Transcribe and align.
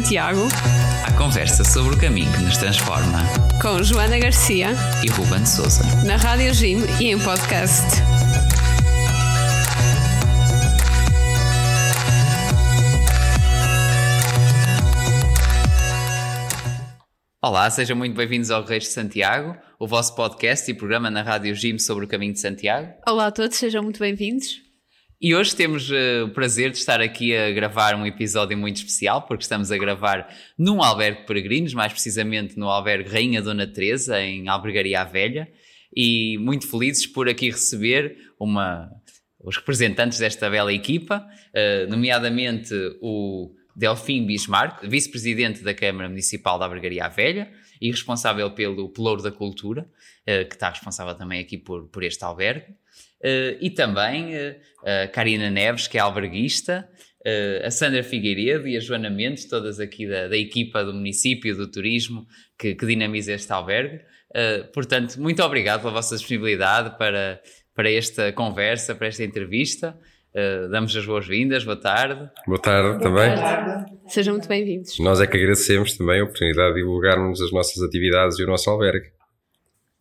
Santiago. 0.00 0.48
A 1.06 1.12
conversa 1.12 1.62
sobre 1.62 1.94
o 1.94 1.98
caminho 1.98 2.32
que 2.32 2.42
nos 2.42 2.56
transforma. 2.56 3.18
Com 3.60 3.82
Joana 3.82 4.18
Garcia 4.18 4.68
e 5.04 5.10
Ruben 5.10 5.44
Souza. 5.44 5.82
Na 6.06 6.16
Rádio 6.16 6.54
Jim 6.54 6.78
e 6.98 7.10
em 7.10 7.18
podcast. 7.18 7.84
Olá, 17.42 17.68
sejam 17.68 17.94
muito 17.94 18.16
bem-vindos 18.16 18.50
ao 18.50 18.64
Reis 18.64 18.84
de 18.84 18.90
Santiago, 18.90 19.54
o 19.78 19.86
vosso 19.86 20.14
podcast 20.14 20.70
e 20.70 20.74
programa 20.74 21.10
na 21.10 21.20
Rádio 21.20 21.54
Jim 21.54 21.78
sobre 21.78 22.06
o 22.06 22.08
caminho 22.08 22.32
de 22.32 22.40
Santiago. 22.40 22.94
Olá 23.06 23.26
a 23.26 23.30
todos, 23.30 23.58
sejam 23.58 23.82
muito 23.82 24.00
bem-vindos. 24.00 24.69
E 25.22 25.34
hoje 25.34 25.54
temos 25.54 25.90
uh, 25.90 26.24
o 26.24 26.30
prazer 26.30 26.70
de 26.70 26.78
estar 26.78 26.98
aqui 26.98 27.36
a 27.36 27.50
gravar 27.50 27.94
um 27.94 28.06
episódio 28.06 28.56
muito 28.56 28.76
especial, 28.76 29.20
porque 29.20 29.42
estamos 29.42 29.70
a 29.70 29.76
gravar 29.76 30.34
num 30.56 30.82
albergue 30.82 31.20
de 31.20 31.26
peregrinos, 31.26 31.74
mais 31.74 31.92
precisamente 31.92 32.58
no 32.58 32.70
albergue 32.70 33.10
Rainha 33.10 33.42
Dona 33.42 33.66
Teresa, 33.66 34.18
em 34.18 34.48
Albergaria 34.48 35.04
Velha, 35.04 35.52
e 35.94 36.38
muito 36.38 36.66
felizes 36.66 37.06
por 37.06 37.28
aqui 37.28 37.50
receber 37.50 38.16
uma, 38.40 38.90
os 39.38 39.58
representantes 39.58 40.18
desta 40.18 40.48
bela 40.48 40.72
equipa, 40.72 41.18
uh, 41.18 41.90
nomeadamente 41.90 42.72
o 43.02 43.54
Delfim 43.76 44.24
Bismarck, 44.24 44.88
vice-presidente 44.88 45.62
da 45.62 45.74
Câmara 45.74 46.08
Municipal 46.08 46.58
da 46.58 46.64
Albergaria 46.64 47.06
Velha 47.10 47.52
e 47.78 47.90
responsável 47.90 48.50
pelo 48.52 48.88
Pelouro 48.88 49.22
da 49.22 49.30
Cultura, 49.30 49.82
uh, 49.82 50.48
que 50.48 50.54
está 50.54 50.70
responsável 50.70 51.14
também 51.14 51.40
aqui 51.40 51.58
por, 51.58 51.88
por 51.88 52.02
este 52.02 52.24
albergue. 52.24 52.79
Uh, 53.22 53.56
e 53.60 53.68
também 53.68 54.34
uh, 54.34 54.56
a 55.04 55.08
Karina 55.08 55.50
Neves, 55.50 55.86
que 55.86 55.98
é 55.98 56.00
alberguista, 56.00 56.88
uh, 57.20 57.66
a 57.66 57.70
Sandra 57.70 58.02
Figueiredo 58.02 58.66
e 58.66 58.78
a 58.78 58.80
Joana 58.80 59.10
Mendes, 59.10 59.44
todas 59.44 59.78
aqui 59.78 60.08
da, 60.08 60.28
da 60.28 60.36
equipa 60.36 60.82
do 60.82 60.94
município, 60.94 61.54
do 61.54 61.70
turismo, 61.70 62.26
que, 62.58 62.74
que 62.74 62.86
dinamiza 62.86 63.32
este 63.32 63.52
albergue. 63.52 64.00
portanto, 64.72 65.16
muito 65.20 65.42
obrigado 65.42 65.80
pela 65.80 65.92
vossa 65.92 66.16
disponibilidade 66.16 66.96
para, 66.96 67.40
para 67.74 67.92
esta 67.92 68.32
conversa, 68.32 68.94
para 68.94 69.08
esta 69.08 69.22
entrevista. 69.22 69.98
damos 70.70 70.96
as 70.96 71.04
boas-vindas, 71.04 71.62
boa 71.62 71.76
tarde. 71.76 72.30
Boa 72.46 72.60
tarde 72.60 72.88
boa 72.88 73.00
também. 73.00 73.34
Tarde. 73.34 73.92
Sejam 74.08 74.34
muito 74.34 74.48
bem-vindos. 74.48 74.98
Nós 74.98 75.20
é 75.20 75.26
que 75.26 75.36
agradecemos 75.36 75.96
também 75.96 76.20
a 76.20 76.24
oportunidade 76.24 76.74
de 76.74 76.80
divulgarmos 76.80 77.40
as 77.42 77.52
nossas 77.52 77.82
atividades 77.82 78.38
e 78.38 78.44
o 78.44 78.46
nosso 78.46 78.70
albergue. 78.70 79.19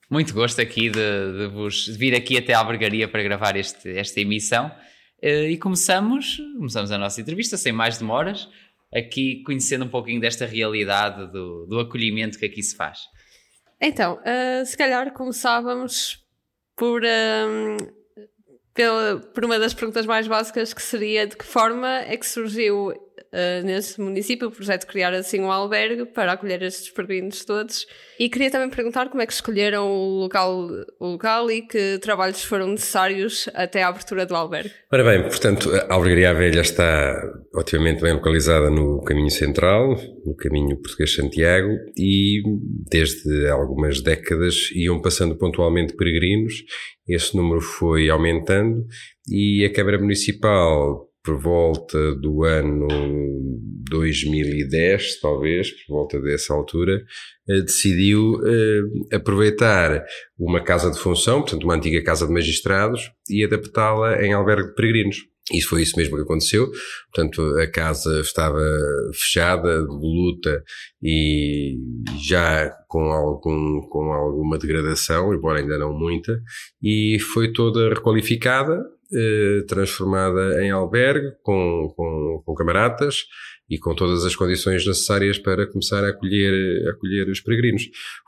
Muito 0.09 0.33
gosto 0.33 0.59
aqui 0.59 0.89
de, 0.89 1.38
de 1.38 1.47
vos 1.53 1.85
de 1.85 1.97
vir 1.97 2.15
aqui 2.15 2.35
até 2.35 2.53
a 2.53 2.59
albergaria 2.59 3.07
para 3.07 3.21
gravar 3.21 3.55
este, 3.55 3.95
esta 3.95 4.19
emissão. 4.19 4.71
Uh, 5.21 5.49
e 5.49 5.57
começamos, 5.57 6.38
começamos 6.57 6.91
a 6.91 6.97
nossa 6.97 7.21
entrevista 7.21 7.57
sem 7.57 7.71
mais 7.71 7.99
demoras, 7.99 8.49
aqui 8.91 9.43
conhecendo 9.43 9.85
um 9.85 9.89
pouquinho 9.89 10.19
desta 10.19 10.47
realidade 10.47 11.31
do, 11.31 11.67
do 11.67 11.80
acolhimento 11.80 12.39
que 12.39 12.45
aqui 12.45 12.63
se 12.63 12.75
faz. 12.75 13.02
Então, 13.80 14.19
uh, 14.19 14.65
se 14.65 14.75
calhar 14.75 15.13
começávamos 15.13 16.25
por, 16.75 17.03
uh, 17.03 17.93
pela, 18.73 19.17
por 19.17 19.45
uma 19.45 19.59
das 19.59 19.75
perguntas 19.75 20.07
mais 20.07 20.27
básicas 20.27 20.73
que 20.73 20.81
seria 20.81 21.27
de 21.27 21.37
que 21.37 21.45
forma 21.45 21.99
é 21.99 22.17
que 22.17 22.25
surgiu 22.25 22.93
uh, 23.33 23.66
nesse 23.66 23.99
município 23.99 24.47
o 24.47 24.52
projeto 24.52 24.81
de 24.81 24.88
criar 24.88 25.13
assim 25.13 25.39
um 25.39 25.52
albergue 25.52 26.05
para 26.05 26.33
acolher 26.33 26.61
estes 26.61 26.89
peregrinos 26.89 27.44
todos. 27.45 27.86
E 28.19 28.30
queria 28.30 28.52
também 28.52 28.69
perguntar 28.69 29.09
como 29.09 29.21
é 29.21 29.25
que 29.25 29.33
escolheram 29.33 29.89
o 29.89 30.19
local, 30.19 30.67
o 30.99 31.08
local 31.08 31.49
e 31.49 31.61
que 31.61 31.97
trabalhos 31.99 32.44
foram 32.44 32.67
necessários 32.67 33.49
até 33.53 33.83
à 33.83 33.88
abertura 33.88 34.25
do 34.25 34.36
albergue. 34.36 34.71
Ora 34.91 35.04
bem, 35.04 35.23
portanto, 35.23 35.70
a 35.73 35.93
Albergaria 35.93 36.33
Velha 36.33 36.61
está 36.61 37.21
otimamente 37.55 38.02
bem 38.02 38.14
localizada 38.14 38.70
no 38.70 39.02
caminho 39.04 39.30
central, 39.30 39.95
no 40.25 40.36
caminho 40.36 40.77
português 40.77 41.14
Santiago, 41.14 41.70
e 41.98 42.42
desde 42.89 43.48
algumas 43.49 44.02
décadas 44.02 44.70
iam 44.73 45.02
passando 45.02 45.37
pontualmente 45.37 45.95
peregrinos. 45.95 46.54
Esse 47.08 47.36
número 47.36 47.61
foi 47.61 48.09
aumentando 48.09 48.86
e 49.27 49.65
a 49.65 49.73
Câmara 49.73 49.98
Municipal 49.98 51.08
por 51.30 51.38
volta 51.38 52.16
do 52.16 52.44
ano 52.44 52.88
2010, 53.90 55.20
talvez, 55.20 55.70
por 55.86 55.98
volta 55.98 56.20
dessa 56.20 56.54
altura, 56.54 57.04
eh, 57.48 57.62
decidiu 57.62 58.40
eh, 58.45 59.16
aproveitar 59.16 60.04
uma 60.40 60.64
casa 60.64 60.90
de 60.90 60.98
função, 60.98 61.42
portanto, 61.42 61.64
uma 61.66 61.76
antiga 61.76 62.04
casa 62.04 62.26
de 62.26 62.34
magistrados, 62.34 63.12
e 63.30 63.44
adaptá-la 63.44 64.23
em 64.26 64.34
albergue 64.34 64.70
de 64.70 64.76
peregrinos. 64.76 65.17
Isso 65.54 65.70
foi 65.70 65.82
isso 65.82 65.98
mesmo 65.98 66.16
que 66.16 66.23
aconteceu. 66.23 66.70
Portanto, 67.12 67.42
a 67.60 67.67
casa 67.67 68.22
estava 68.22 68.61
fechada, 69.14 69.82
de 69.82 69.88
luta 69.88 70.64
e 71.02 71.78
já 72.20 72.72
com, 72.88 73.11
algum, 73.11 73.82
com 73.82 74.14
alguma 74.14 74.58
degradação, 74.58 75.34
embora 75.34 75.60
ainda 75.60 75.78
não 75.78 75.92
muita, 75.92 76.40
e 76.82 77.20
foi 77.20 77.52
toda 77.52 77.90
requalificada 77.90 78.80
eh, 79.14 79.64
transformada 79.67 80.64
em 80.64 80.71
albergue, 80.71 81.31
com, 81.42 81.92
com, 81.95 82.43
com 82.45 82.53
camaratas 82.53 83.25
e 83.70 83.77
com 83.77 83.95
todas 83.95 84.25
as 84.25 84.36
condições 84.36 84.86
necessárias 84.86 85.37
para 85.37 85.67
começar 85.67 86.03
a 86.03 86.09
acolher, 86.09 86.87
a 86.87 86.92
acolher 86.92 87.27
os 87.30 87.42
peregrinos. 87.42 87.83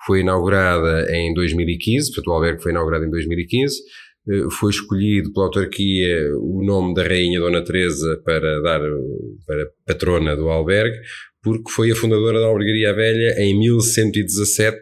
Foi 0.06 0.22
inaugurada 0.22 1.08
em 1.16 1.34
2015, 1.34 2.08
portanto 2.08 2.28
o 2.28 2.34
albergue 2.34 2.64
foi 2.64 2.72
inaugurado 2.72 3.06
em 3.06 3.10
2015, 3.10 3.76
eh, 4.30 4.48
foi 4.52 4.72
escolhido 4.72 5.32
pela 5.34 5.48
autarquia 5.48 6.30
o 6.38 6.64
nome 6.64 6.94
da 6.94 7.04
Rainha 7.04 7.40
Dona 7.40 7.64
Teresa 7.64 8.22
para 8.24 8.62
dar 8.62 8.82
para 9.46 9.68
patrona 9.86 10.36
do 10.36 10.50
albergue, 10.50 10.98
porque 11.44 11.72
foi 11.72 11.92
a 11.92 11.96
fundadora 11.96 12.40
da 12.40 12.46
Albergaria 12.46 12.94
Velha 12.94 13.36
em 13.40 13.58
1117 13.58 14.80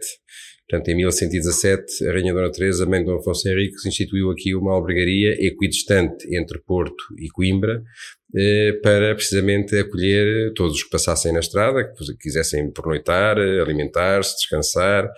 Portanto, 0.69 0.89
em 0.89 0.97
1117, 0.97 2.07
a 2.07 2.13
Rainha 2.13 2.31
Dona 2.31 2.51
Teresa, 2.51 2.85
mãe 2.85 2.99
de 2.99 3.07
Dom 3.07 3.17
Afonso 3.17 3.49
Henriques, 3.49 3.83
instituiu 3.87 4.29
aqui 4.29 4.53
uma 4.53 4.71
albergaria 4.71 5.31
equidistante 5.43 6.27
entre 6.35 6.59
Porto 6.59 7.03
e 7.17 7.27
Coimbra, 7.29 7.81
eh, 8.35 8.73
para 8.83 9.15
precisamente 9.15 9.75
acolher 9.75 10.53
todos 10.53 10.75
os 10.75 10.83
que 10.83 10.91
passassem 10.91 11.33
na 11.33 11.39
estrada, 11.39 11.83
que 11.83 12.17
quisessem 12.21 12.71
pernoitar, 12.71 13.39
alimentar-se, 13.39 14.35
descansar, 14.35 15.09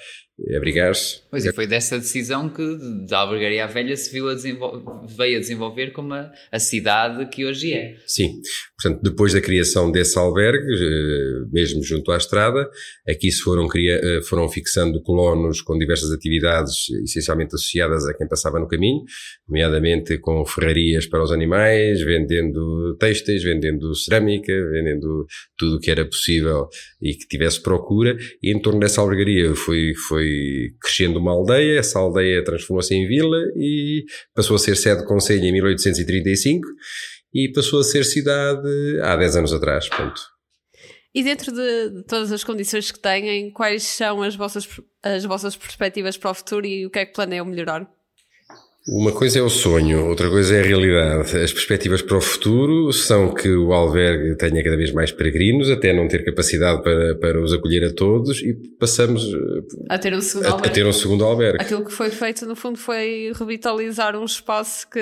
abrigar-se. 0.56 1.22
Pois 1.30 1.46
e 1.46 1.54
foi 1.54 1.68
dessa 1.68 1.98
decisão 1.98 2.50
que 2.50 2.64
da 3.08 3.20
Albergaria 3.20 3.68
Velha 3.68 3.96
se 3.96 4.12
viu 4.12 4.30
a 4.30 4.36
veio 4.36 5.38
a 5.38 5.40
desenvolver 5.40 5.92
como 5.92 6.14
a, 6.14 6.32
a, 6.52 6.60
cidade 6.60 7.26
que 7.30 7.46
hoje 7.46 7.74
é. 7.74 7.96
Sim, 8.08 8.40
portanto, 8.82 9.02
depois 9.04 9.34
da 9.34 9.42
criação 9.42 9.92
desse 9.92 10.18
albergue, 10.18 10.58
eh, 10.58 11.46
mesmo 11.52 11.84
junto 11.84 12.12
à 12.12 12.18
estrada, 12.18 12.70
aqui 13.08 13.32
se 13.32 13.42
foram, 13.42 13.68
eh, 13.76 14.22
foram 14.28 14.50
fixando 14.50 15.02
colonos 15.02 15.62
com 15.62 15.78
diversas 15.78 16.12
atividades 16.12 16.90
essencialmente 17.04 17.56
associadas 17.56 18.08
a 18.08 18.14
quem 18.14 18.28
passava 18.28 18.60
no 18.60 18.68
caminho, 18.68 19.04
nomeadamente 19.48 20.18
com 20.18 20.44
ferrarias 20.46 21.06
para 21.06 21.24
os 21.24 21.32
animais, 21.32 22.02
vendendo 22.02 22.96
têxteis, 23.00 23.44
vendendo 23.44 23.94
cerâmica, 23.96 24.54
vendendo 24.72 25.26
tudo 25.58 25.78
o 25.78 25.80
que 25.80 25.92
era 25.92 26.06
possível 26.06 26.68
e 27.02 27.14
que 27.14 27.28
tivesse 27.28 27.62
procura, 27.62 28.18
e 28.42 28.52
em 28.52 28.60
torno 28.60 28.80
dessa 28.80 29.02
albergaria 29.02 29.54
foi, 29.56 29.94
foi 30.08 30.31
crescendo 30.80 31.20
uma 31.20 31.32
aldeia, 31.32 31.80
essa 31.80 32.00
aldeia 32.00 32.44
transformou-se 32.44 32.94
em 32.94 33.08
vila 33.08 33.38
e 33.56 34.06
passou 34.34 34.56
a 34.56 34.60
ser 34.60 34.76
sede 34.76 35.02
de 35.02 35.08
conselho 35.08 35.44
em 35.44 35.52
1835 35.54 36.68
e 37.34 37.52
passou 37.52 37.80
a 37.80 37.84
ser 37.84 38.04
cidade 38.04 38.68
há 39.02 39.16
10 39.16 39.38
anos 39.38 39.54
atrás, 39.54 39.88
pronto. 39.88 40.22
E 41.14 41.24
dentro 41.24 41.52
de, 41.52 41.90
de, 41.90 42.04
todas 42.04 42.32
as 42.32 42.44
condições 42.44 42.90
que 42.90 43.00
têm, 43.00 43.52
quais 43.52 43.84
são 43.84 44.22
as 44.22 44.36
vossas, 44.36 44.68
as 45.04 45.26
vossas 45.26 45.56
perspectivas 45.56 46.18
para 46.18 46.32
o 46.32 46.34
futuro 46.34 46.66
e 46.66 46.86
o 46.86 46.90
que 46.90 47.00
é 47.00 47.06
que 47.06 47.14
planeiam 47.14 47.46
melhorar? 47.46 47.90
Uma 48.88 49.12
coisa 49.12 49.38
é 49.38 49.42
o 49.44 49.50
sonho, 49.50 50.08
outra 50.08 50.28
coisa 50.28 50.56
é 50.56 50.60
a 50.60 50.64
realidade. 50.64 51.38
As 51.38 51.54
perspectivas 51.54 52.02
para 52.02 52.18
o 52.18 52.22
futuro 52.22 52.92
são 52.92 53.32
que 53.32 53.48
o 53.48 53.74
albergue 53.74 54.36
tenha 54.36 54.64
cada 54.64 54.76
vez 54.76 54.92
mais 54.92 55.12
peregrinos, 55.12 55.70
até 55.70 55.94
não 55.94 56.08
ter 56.08 56.26
capacidade 56.26 56.82
para, 56.82 57.16
para 57.16 57.40
os 57.40 57.54
acolher 57.54 57.84
a 57.84 57.94
todos 57.94 58.42
e 58.42 58.54
passamos 58.80 59.24
a 59.88 60.00
ter 60.00 60.16
um 60.16 60.22
segundo, 60.22 60.48
a, 60.48 60.52
albergue. 60.52 60.70
A 60.70 60.74
ter 60.74 60.86
um 60.88 60.94
segundo 60.94 61.24
albergue. 61.24 61.62
Aquilo 61.62 61.86
que 61.86 61.92
foi 61.92 62.10
feito, 62.10 62.46
no 62.48 62.56
fundo, 62.56 62.80
foi 62.80 63.32
revitalizar 63.36 64.16
um 64.16 64.26
espaço 64.26 64.90
que 64.90 65.00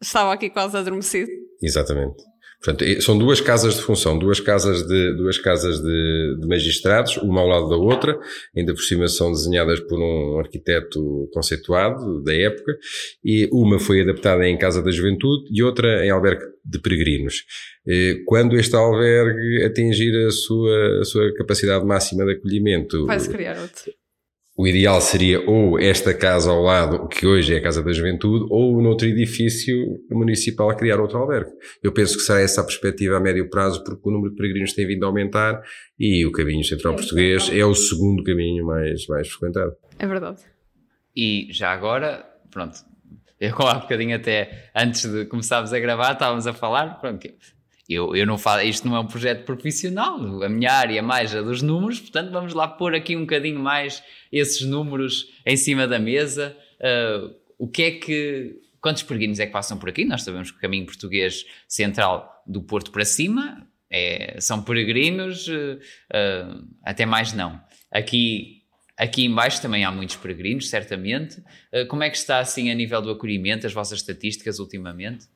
estava 0.00 0.32
aqui 0.32 0.48
quase 0.48 0.74
adormecido. 0.76 1.30
Exatamente. 1.62 2.31
Portanto, 2.62 3.02
são 3.02 3.18
duas 3.18 3.40
casas 3.40 3.74
de 3.74 3.82
função, 3.82 4.16
duas 4.16 4.38
casas 4.38 4.86
de, 4.86 5.16
duas 5.16 5.36
casas 5.38 5.80
de, 5.80 6.36
de, 6.40 6.46
magistrados, 6.46 7.16
uma 7.16 7.40
ao 7.40 7.48
lado 7.48 7.68
da 7.68 7.76
outra, 7.76 8.16
ainda 8.56 8.72
por 8.72 8.82
cima 8.82 9.08
são 9.08 9.32
desenhadas 9.32 9.80
por 9.80 9.98
um 9.98 10.38
arquiteto 10.38 11.28
conceituado 11.32 12.22
da 12.22 12.32
época, 12.32 12.78
e 13.24 13.48
uma 13.52 13.80
foi 13.80 14.02
adaptada 14.02 14.46
em 14.46 14.56
Casa 14.56 14.80
da 14.80 14.92
Juventude 14.92 15.44
e 15.50 15.60
outra 15.62 16.06
em 16.06 16.10
albergue 16.10 16.44
de 16.64 16.78
peregrinos. 16.78 17.44
Quando 18.26 18.56
este 18.56 18.76
albergue 18.76 19.64
atingir 19.64 20.14
a 20.26 20.30
sua, 20.30 21.00
a 21.00 21.04
sua 21.04 21.34
capacidade 21.34 21.84
máxima 21.84 22.24
de 22.24 22.34
acolhimento... 22.34 23.06
Vai-se 23.06 23.28
criar 23.28 23.60
outro. 23.60 23.92
O 24.56 24.66
ideal 24.66 25.00
seria 25.00 25.40
ou 25.48 25.78
esta 25.78 26.12
casa 26.12 26.50
ao 26.50 26.60
lado, 26.60 27.08
que 27.08 27.26
hoje 27.26 27.54
é 27.54 27.58
a 27.58 27.62
Casa 27.62 27.82
da 27.82 27.92
Juventude, 27.92 28.46
ou 28.50 28.82
noutro 28.82 29.06
edifício 29.06 29.98
municipal 30.10 30.76
criar 30.76 31.00
outro 31.00 31.18
albergue. 31.18 31.50
Eu 31.82 31.92
penso 31.92 32.18
que 32.18 32.22
será 32.22 32.40
essa 32.40 32.60
a 32.60 32.64
perspectiva 32.64 33.16
a 33.16 33.20
médio 33.20 33.48
prazo, 33.48 33.82
porque 33.82 34.06
o 34.06 34.12
número 34.12 34.30
de 34.30 34.36
peregrinos 34.36 34.74
tem 34.74 34.86
vindo 34.86 35.04
a 35.04 35.06
aumentar 35.06 35.62
e 35.98 36.26
o 36.26 36.32
caminho 36.32 36.62
central 36.64 36.94
português 36.94 37.50
é 37.50 37.64
o 37.64 37.74
segundo 37.74 38.22
caminho 38.22 38.66
mais, 38.66 39.06
mais 39.06 39.28
frequentado. 39.28 39.74
É 39.98 40.06
verdade. 40.06 40.42
E 41.16 41.48
já 41.50 41.72
agora, 41.72 42.24
pronto, 42.50 42.78
eu 43.40 43.56
há 43.66 43.74
bocadinho 43.74 44.14
até 44.14 44.70
antes 44.76 45.10
de 45.10 45.24
começarmos 45.24 45.72
a 45.72 45.80
gravar, 45.80 46.12
estávamos 46.12 46.46
a 46.46 46.52
falar, 46.52 47.00
pronto, 47.00 47.26
eu, 47.92 48.14
eu 48.16 48.26
não 48.26 48.38
faço, 48.38 48.64
isto 48.64 48.88
não 48.88 48.96
é 48.96 49.00
um 49.00 49.06
projeto 49.06 49.44
profissional, 49.44 50.42
a 50.42 50.48
minha 50.48 50.72
área 50.72 50.98
é 50.98 51.02
mais 51.02 51.34
a 51.34 51.42
dos 51.42 51.62
números, 51.62 52.00
portanto 52.00 52.30
vamos 52.30 52.54
lá 52.54 52.68
pôr 52.68 52.94
aqui 52.94 53.16
um 53.16 53.20
bocadinho 53.20 53.58
mais 53.58 54.02
esses 54.30 54.62
números 54.62 55.26
em 55.46 55.56
cima 55.56 55.86
da 55.86 55.98
mesa. 55.98 56.56
Uh, 56.80 57.34
o 57.58 57.68
que 57.68 57.82
é 57.82 57.90
que, 57.92 58.56
quantos 58.80 59.02
peregrinos 59.02 59.38
é 59.38 59.46
que 59.46 59.52
passam 59.52 59.78
por 59.78 59.88
aqui? 59.88 60.04
Nós 60.04 60.22
sabemos 60.22 60.50
que 60.50 60.58
o 60.58 60.60
caminho 60.60 60.86
português 60.86 61.44
central 61.68 62.42
do 62.46 62.62
Porto 62.62 62.90
para 62.90 63.04
cima 63.04 63.66
é, 63.90 64.36
são 64.40 64.62
peregrinos, 64.62 65.46
uh, 65.48 65.78
uh, 66.12 66.68
até 66.82 67.06
mais 67.06 67.32
não. 67.32 67.60
Aqui 67.90 68.62
Aqui 68.94 69.24
embaixo 69.24 69.60
também 69.60 69.84
há 69.84 69.90
muitos 69.90 70.16
peregrinos, 70.16 70.68
certamente. 70.68 71.42
Como 71.88 72.04
é 72.04 72.10
que 72.10 72.16
está 72.16 72.38
assim 72.38 72.70
a 72.70 72.74
nível 72.74 73.00
do 73.00 73.10
acolhimento, 73.10 73.66
as 73.66 73.72
vossas 73.72 73.98
estatísticas 73.98 74.58
ultimamente? 74.58 75.26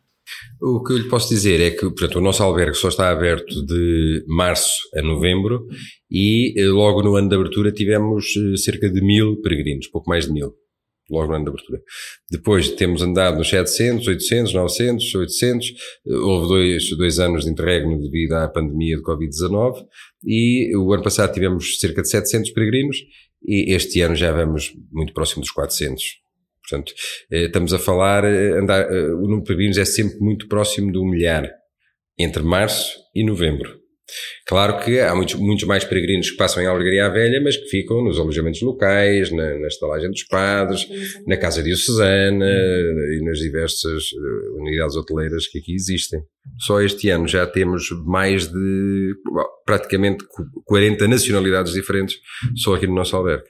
O 0.61 0.83
que 0.83 0.93
eu 0.93 0.99
lhe 0.99 1.09
posso 1.09 1.29
dizer 1.29 1.61
é 1.61 1.71
que 1.71 1.83
portanto, 1.83 2.17
o 2.17 2.21
nosso 2.21 2.43
albergue 2.43 2.77
só 2.77 2.89
está 2.89 3.11
aberto 3.11 3.65
de 3.65 4.25
março 4.27 4.89
a 4.95 5.03
novembro 5.03 5.67
e 6.11 6.55
eh, 6.59 6.65
logo 6.67 7.03
no 7.03 7.17
ano 7.17 7.29
de 7.29 7.35
abertura 7.35 7.73
tivemos 7.73 8.25
eh, 8.37 8.57
cerca 8.57 8.91
de 8.91 9.01
mil 9.01 9.41
peregrinos, 9.41 9.89
pouco 9.89 10.09
mais 10.09 10.27
de 10.27 10.33
mil, 10.33 10.55
logo 11.11 11.29
no 11.29 11.35
ano 11.35 11.45
de 11.45 11.51
abertura. 11.51 11.81
Depois 12.31 12.71
temos 12.71 13.03
andado 13.03 13.39
nos 13.39 13.49
700, 13.49 14.07
800, 14.07 14.55
900, 14.55 15.15
800, 15.15 15.73
houve 16.07 16.49
dois, 16.49 16.97
dois 16.97 17.19
anos 17.19 17.45
de 17.45 17.51
interregno 17.51 18.01
devido 18.01 18.33
à 18.33 18.49
pandemia 18.49 18.97
de 18.97 19.03
Covid-19 19.03 19.85
e 20.25 20.77
o 20.77 20.93
ano 20.93 21.03
passado 21.03 21.33
tivemos 21.33 21.79
cerca 21.79 22.03
de 22.03 22.09
700 22.09 22.51
peregrinos 22.51 22.97
e 23.47 23.73
este 23.75 24.01
ano 24.01 24.17
já 24.17 24.33
vamos 24.33 24.73
muito 24.91 25.13
próximo 25.13 25.43
dos 25.43 25.51
400. 25.51 26.26
Portanto, 26.69 26.93
eh, 27.31 27.45
estamos 27.45 27.73
a 27.73 27.79
falar, 27.79 28.25
eh, 28.25 28.59
andar, 28.59 28.93
eh, 28.93 29.13
o 29.13 29.23
número 29.23 29.43
de 29.43 29.45
peregrinos 29.45 29.79
é 29.79 29.85
sempre 29.85 30.19
muito 30.19 30.49
próximo 30.49 30.91
do 30.93 31.05
milhar, 31.05 31.49
entre 32.19 32.43
março 32.43 32.99
e 33.15 33.25
novembro. 33.25 33.79
Claro 34.47 34.79
que 34.85 35.01
há 35.01 35.15
muitos, 35.15 35.35
muitos 35.35 35.65
mais 35.65 35.85
peregrinos 35.85 36.31
que 36.31 36.37
passam 36.37 36.63
em 36.63 36.67
Albergaria 36.67 37.09
Velha, 37.09 37.41
mas 37.43 37.57
que 37.57 37.67
ficam 37.67 38.05
nos 38.05 38.21
alojamentos 38.21 38.63
locais, 38.63 39.33
na, 39.33 39.59
na 39.59 39.67
estalagem 39.67 40.09
dos 40.11 40.23
padres, 40.25 40.87
na 41.27 41.37
Casa 41.37 41.61
Diocesana 41.61 42.47
e 42.47 43.25
nas 43.25 43.39
diversas 43.39 44.05
unidades 44.55 44.95
hoteleiras 44.95 45.49
que 45.49 45.59
aqui 45.59 45.75
existem. 45.75 46.21
Só 46.61 46.81
este 46.81 47.11
ano 47.11 47.27
já 47.27 47.45
temos 47.49 47.91
mais 48.07 48.47
de 48.47 49.13
praticamente 49.65 50.25
40 50.65 51.09
nacionalidades 51.09 51.73
diferentes 51.73 52.17
só 52.55 52.77
aqui 52.77 52.87
no 52.87 52.95
nosso 52.95 53.17
albergue 53.17 53.49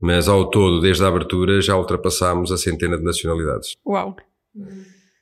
mas 0.00 0.28
ao 0.28 0.48
todo, 0.50 0.80
desde 0.80 1.04
a 1.04 1.08
abertura, 1.08 1.60
já 1.60 1.76
ultrapassámos 1.76 2.52
a 2.52 2.56
centena 2.56 2.96
de 2.96 3.04
nacionalidades. 3.04 3.76
Uau! 3.86 4.16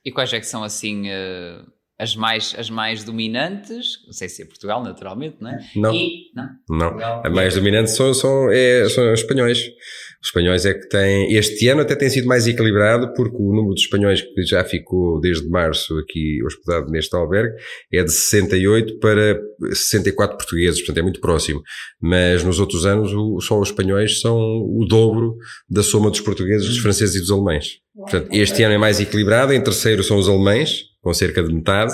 E 0.04 0.12
quais 0.12 0.32
é 0.32 0.40
que 0.40 0.46
são 0.46 0.62
assim 0.62 1.08
uh, 1.08 1.66
as, 1.98 2.16
mais, 2.16 2.54
as 2.58 2.68
mais 2.68 3.04
dominantes? 3.04 4.04
Não 4.06 4.12
sei 4.12 4.28
se 4.28 4.42
é 4.42 4.46
Portugal, 4.46 4.82
naturalmente, 4.82 5.36
não 5.40 5.50
é? 5.50 5.58
Não. 5.76 5.94
E, 5.94 6.30
não? 6.34 6.96
não. 6.96 7.22
As 7.24 7.32
mais 7.32 7.54
dominantes 7.54 7.94
são, 7.94 8.12
são, 8.12 8.50
é, 8.50 8.88
são 8.88 9.12
os 9.12 9.20
espanhóis. 9.20 9.58
Os 9.58 10.28
espanhóis 10.28 10.64
é 10.64 10.74
que 10.74 10.88
têm, 10.88 11.34
este 11.34 11.68
ano 11.68 11.82
até 11.82 11.94
tem 11.94 12.08
sido 12.10 12.26
mais 12.26 12.46
equilibrado, 12.46 13.12
porque 13.14 13.36
o 13.36 13.54
número 13.54 13.74
de 13.74 13.82
espanhóis 13.82 14.22
que 14.22 14.42
já 14.42 14.64
ficou 14.64 15.20
desde 15.20 15.48
março 15.48 15.96
aqui 15.98 16.42
hospedado 16.44 16.90
neste 16.90 17.14
albergue 17.14 17.54
é 17.92 18.02
de 18.02 18.10
68 18.10 18.98
para 18.98 19.38
64 19.72 20.36
portugueses, 20.36 20.80
portanto 20.80 20.98
é 20.98 21.02
muito 21.02 21.20
próximo. 21.20 21.62
Mas 22.00 22.42
nos 22.42 22.58
outros 22.58 22.86
anos 22.86 23.12
o, 23.12 23.38
só 23.40 23.60
os 23.60 23.68
espanhóis 23.68 24.20
são 24.20 24.36
o 24.36 24.84
dobro 24.88 25.36
da 25.68 25.82
soma 25.82 26.10
dos 26.10 26.20
portugueses, 26.20 26.66
dos 26.66 26.78
franceses 26.78 27.16
e 27.16 27.20
dos 27.20 27.30
alemães. 27.30 27.84
Portanto, 27.94 28.28
este 28.32 28.62
ano 28.64 28.74
é 28.74 28.78
mais 28.78 28.98
equilibrado, 28.98 29.52
em 29.52 29.62
terceiro 29.62 30.02
são 30.02 30.16
os 30.16 30.28
alemães, 30.28 30.93
com 31.04 31.14
cerca 31.14 31.40
de 31.40 31.54
metade, 31.54 31.92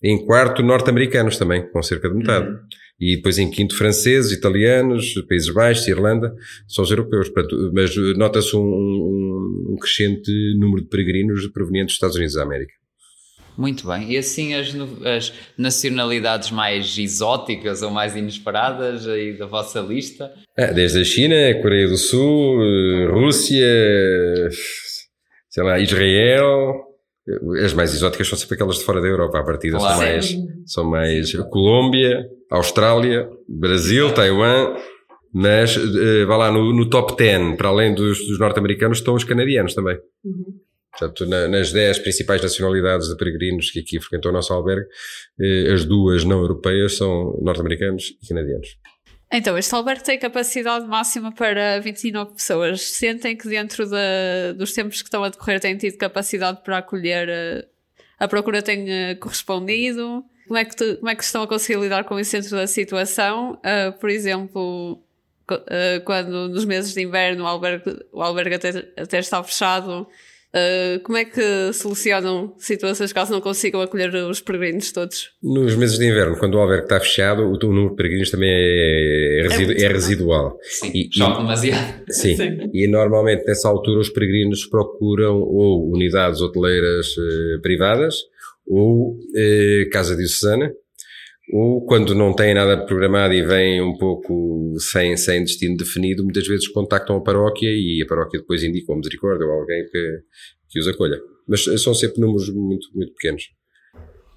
em 0.00 0.24
quarto 0.24 0.62
norte-americanos 0.62 1.36
também, 1.36 1.68
com 1.72 1.82
cerca 1.82 2.08
de 2.08 2.14
metade. 2.14 2.46
Uhum 2.46 2.58
e 3.00 3.16
depois 3.16 3.38
em 3.38 3.50
quinto 3.50 3.74
franceses, 3.74 4.30
italianos, 4.30 5.14
Países 5.26 5.48
Baixos, 5.48 5.88
Irlanda, 5.88 6.36
são 6.68 6.84
os 6.84 6.90
europeus. 6.90 7.32
Mas 7.72 7.96
nota-se 8.16 8.54
um, 8.54 8.60
um, 9.70 9.76
crescente 9.80 10.30
número 10.58 10.82
de 10.82 10.88
peregrinos 10.88 11.46
provenientes 11.48 11.94
dos 11.94 11.96
Estados 11.96 12.16
Unidos 12.16 12.34
da 12.34 12.42
América. 12.42 12.74
Muito 13.56 13.86
bem. 13.86 14.12
E 14.12 14.18
assim 14.18 14.54
as, 14.54 14.74
as, 15.04 15.32
nacionalidades 15.56 16.50
mais 16.50 16.96
exóticas 16.98 17.82
ou 17.82 17.90
mais 17.90 18.14
inesperadas 18.14 19.08
aí 19.08 19.32
da 19.32 19.46
vossa 19.46 19.80
lista? 19.80 20.30
Ah, 20.56 20.66
desde 20.66 21.00
a 21.00 21.04
China, 21.04 21.34
Coreia 21.62 21.88
do 21.88 21.96
Sul, 21.96 22.58
Rússia, 23.12 23.66
sei 25.48 25.62
lá, 25.62 25.80
Israel, 25.80 26.89
as 27.64 27.74
mais 27.74 27.94
exóticas 27.94 28.28
são 28.28 28.38
sempre 28.38 28.54
aquelas 28.54 28.78
de 28.78 28.84
fora 28.84 29.00
da 29.00 29.06
Europa, 29.06 29.38
à 29.38 29.42
partida 29.42 29.78
claro. 29.78 29.94
são 29.94 30.04
mais, 30.04 30.36
são 30.66 30.84
mais 30.84 31.32
Colômbia, 31.50 32.26
Austrália, 32.50 33.28
Brasil, 33.48 34.12
Taiwan, 34.12 34.74
mas 35.32 35.76
uh, 35.76 36.26
vá 36.26 36.36
lá, 36.36 36.50
no, 36.50 36.72
no, 36.72 36.88
top 36.88 37.16
10, 37.16 37.56
para 37.56 37.68
além 37.68 37.94
dos, 37.94 38.26
dos 38.26 38.38
norte-americanos, 38.38 38.98
estão 38.98 39.14
os 39.14 39.24
canadianos 39.24 39.74
também. 39.74 39.96
Uhum. 40.24 40.60
Portanto, 40.90 41.24
na, 41.26 41.46
nas 41.46 41.72
10 41.72 42.00
principais 42.00 42.42
nacionalidades 42.42 43.08
de 43.08 43.16
peregrinos 43.16 43.70
que 43.70 43.78
aqui 43.78 44.00
frequentam 44.00 44.30
o 44.30 44.34
nosso 44.34 44.52
albergue, 44.52 44.86
uh, 44.86 45.72
as 45.72 45.84
duas 45.84 46.24
não 46.24 46.40
europeias 46.40 46.96
são 46.96 47.38
norte-americanos 47.42 48.16
e 48.22 48.28
canadianos. 48.28 48.68
Então, 49.32 49.56
este 49.56 49.72
albergue 49.74 50.02
tem 50.02 50.18
capacidade 50.18 50.86
máxima 50.86 51.30
para 51.30 51.78
29 51.80 52.32
pessoas. 52.32 52.82
Sentem 52.82 53.36
que 53.36 53.48
dentro 53.48 53.86
de, 53.86 54.52
dos 54.56 54.72
tempos 54.72 55.00
que 55.00 55.06
estão 55.06 55.22
a 55.22 55.28
decorrer 55.28 55.60
têm 55.60 55.76
tido 55.76 55.96
capacidade 55.96 56.62
para 56.64 56.78
acolher, 56.78 57.28
eh, 57.28 57.68
a 58.18 58.26
procura 58.26 58.60
tem 58.60 58.90
eh, 58.90 59.14
correspondido? 59.14 60.24
Como 60.48 60.58
é, 60.58 60.64
que 60.64 60.74
tu, 60.74 60.96
como 60.96 61.08
é 61.08 61.14
que 61.14 61.22
estão 61.22 61.42
a 61.42 61.46
conseguir 61.46 61.80
lidar 61.80 62.02
com 62.02 62.18
isso 62.18 62.32
dentro 62.32 62.50
da 62.50 62.66
situação? 62.66 63.52
Uh, 63.52 63.96
por 64.00 64.10
exemplo, 64.10 65.00
uh, 65.48 66.00
quando 66.04 66.48
nos 66.48 66.64
meses 66.64 66.92
de 66.92 67.00
inverno 67.00 67.44
o 67.44 67.46
albergue, 67.46 68.04
o 68.12 68.20
albergue 68.20 68.56
até, 68.56 68.70
até 69.00 69.20
está 69.20 69.40
fechado, 69.44 70.08
Uh, 70.52 70.98
como 71.04 71.16
é 71.16 71.24
que 71.24 71.72
solucionam 71.72 72.54
situações 72.58 73.12
caso 73.12 73.30
não 73.30 73.40
consigam 73.40 73.80
acolher 73.80 74.12
os 74.14 74.40
peregrinos 74.40 74.90
todos? 74.90 75.30
Nos 75.40 75.76
meses 75.76 75.96
de 75.96 76.06
inverno, 76.06 76.36
quando 76.36 76.54
o 76.54 76.58
albergue 76.58 76.84
está 76.84 76.98
fechado, 76.98 77.42
o, 77.42 77.52
o 77.52 77.72
número 77.72 77.90
de 77.90 77.96
peregrinos 77.96 78.30
também 78.32 78.50
é, 78.50 79.38
é, 79.38 79.42
residu 79.48 79.72
é, 79.72 79.82
é 79.82 79.88
residual. 79.88 80.58
Sim, 80.62 80.90
e, 80.92 81.08
demasiado. 81.08 82.02
Sim. 82.08 82.34
sim. 82.34 82.70
e 82.74 82.88
normalmente 82.88 83.44
nessa 83.46 83.68
altura 83.68 84.00
os 84.00 84.10
peregrinos 84.10 84.66
procuram 84.66 85.40
ou 85.40 85.88
unidades 85.92 86.40
hoteleiras 86.40 87.06
eh, 87.16 87.60
privadas 87.62 88.16
ou 88.66 89.16
eh, 89.36 89.88
casa 89.92 90.16
diocesana, 90.16 90.72
ou 91.52 91.84
quando 91.84 92.14
não 92.14 92.34
têm 92.34 92.54
nada 92.54 92.84
programado 92.84 93.34
e 93.34 93.42
vêm 93.42 93.80
um 93.80 93.96
pouco 93.96 94.74
sem, 94.78 95.16
sem 95.16 95.42
destino 95.42 95.76
definido, 95.76 96.22
muitas 96.22 96.46
vezes 96.46 96.68
contactam 96.68 97.16
a 97.16 97.22
paróquia 97.22 97.68
e 97.68 98.02
a 98.02 98.06
paróquia 98.06 98.40
depois 98.40 98.62
indica 98.62 98.92
uma 98.92 98.98
misericórdia 98.98 99.46
ou 99.46 99.52
alguém 99.52 99.84
que, 99.90 100.20
que 100.68 100.80
os 100.80 100.88
acolha. 100.88 101.20
Mas 101.48 101.64
são 101.82 101.94
sempre 101.94 102.20
números 102.20 102.48
muito, 102.54 102.88
muito 102.94 103.12
pequenos. 103.14 103.44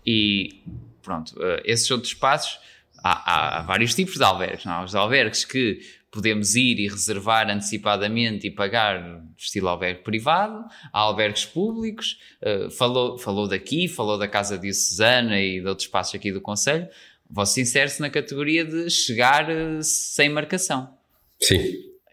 E 0.06 0.64
pronto, 1.02 1.34
eh, 1.42 1.62
esses 1.66 1.90
outros 1.92 2.14
passos, 2.14 2.60
há, 3.04 3.60
há, 3.60 3.62
vários 3.64 3.94
tipos 3.94 4.16
de 4.16 4.24
albergues. 4.24 4.66
Não? 4.66 4.84
Os 4.84 4.96
albergues 4.96 5.46
que 5.46 5.80
podemos 6.14 6.56
ir 6.56 6.80
e 6.80 6.88
reservar 6.88 7.50
antecipadamente 7.50 8.46
e 8.46 8.52
pagar 8.52 9.26
estilo 9.36 9.68
albergue 9.68 10.04
privado, 10.04 10.64
há 10.94 11.00
albergues 11.00 11.44
públicos, 11.44 12.20
uh, 12.44 12.70
falou, 12.70 13.18
falou 13.18 13.48
daqui, 13.48 13.88
falou 13.88 14.20
da 14.20 14.28
Casa 14.28 14.56
Diocesana 14.56 15.40
e 15.42 15.60
de 15.60 15.66
outros 15.66 15.88
espaços 15.88 16.14
aqui 16.14 16.32
do 16.32 16.40
Conselho, 16.40 16.88
você 17.28 17.62
insere-se 17.62 18.00
na 18.00 18.12
categoria 18.12 18.64
de 18.64 18.92
chegar 18.92 19.50
uh, 19.50 19.82
sem 19.82 20.30
marcação. 20.30 20.96
Sim. 21.42 21.60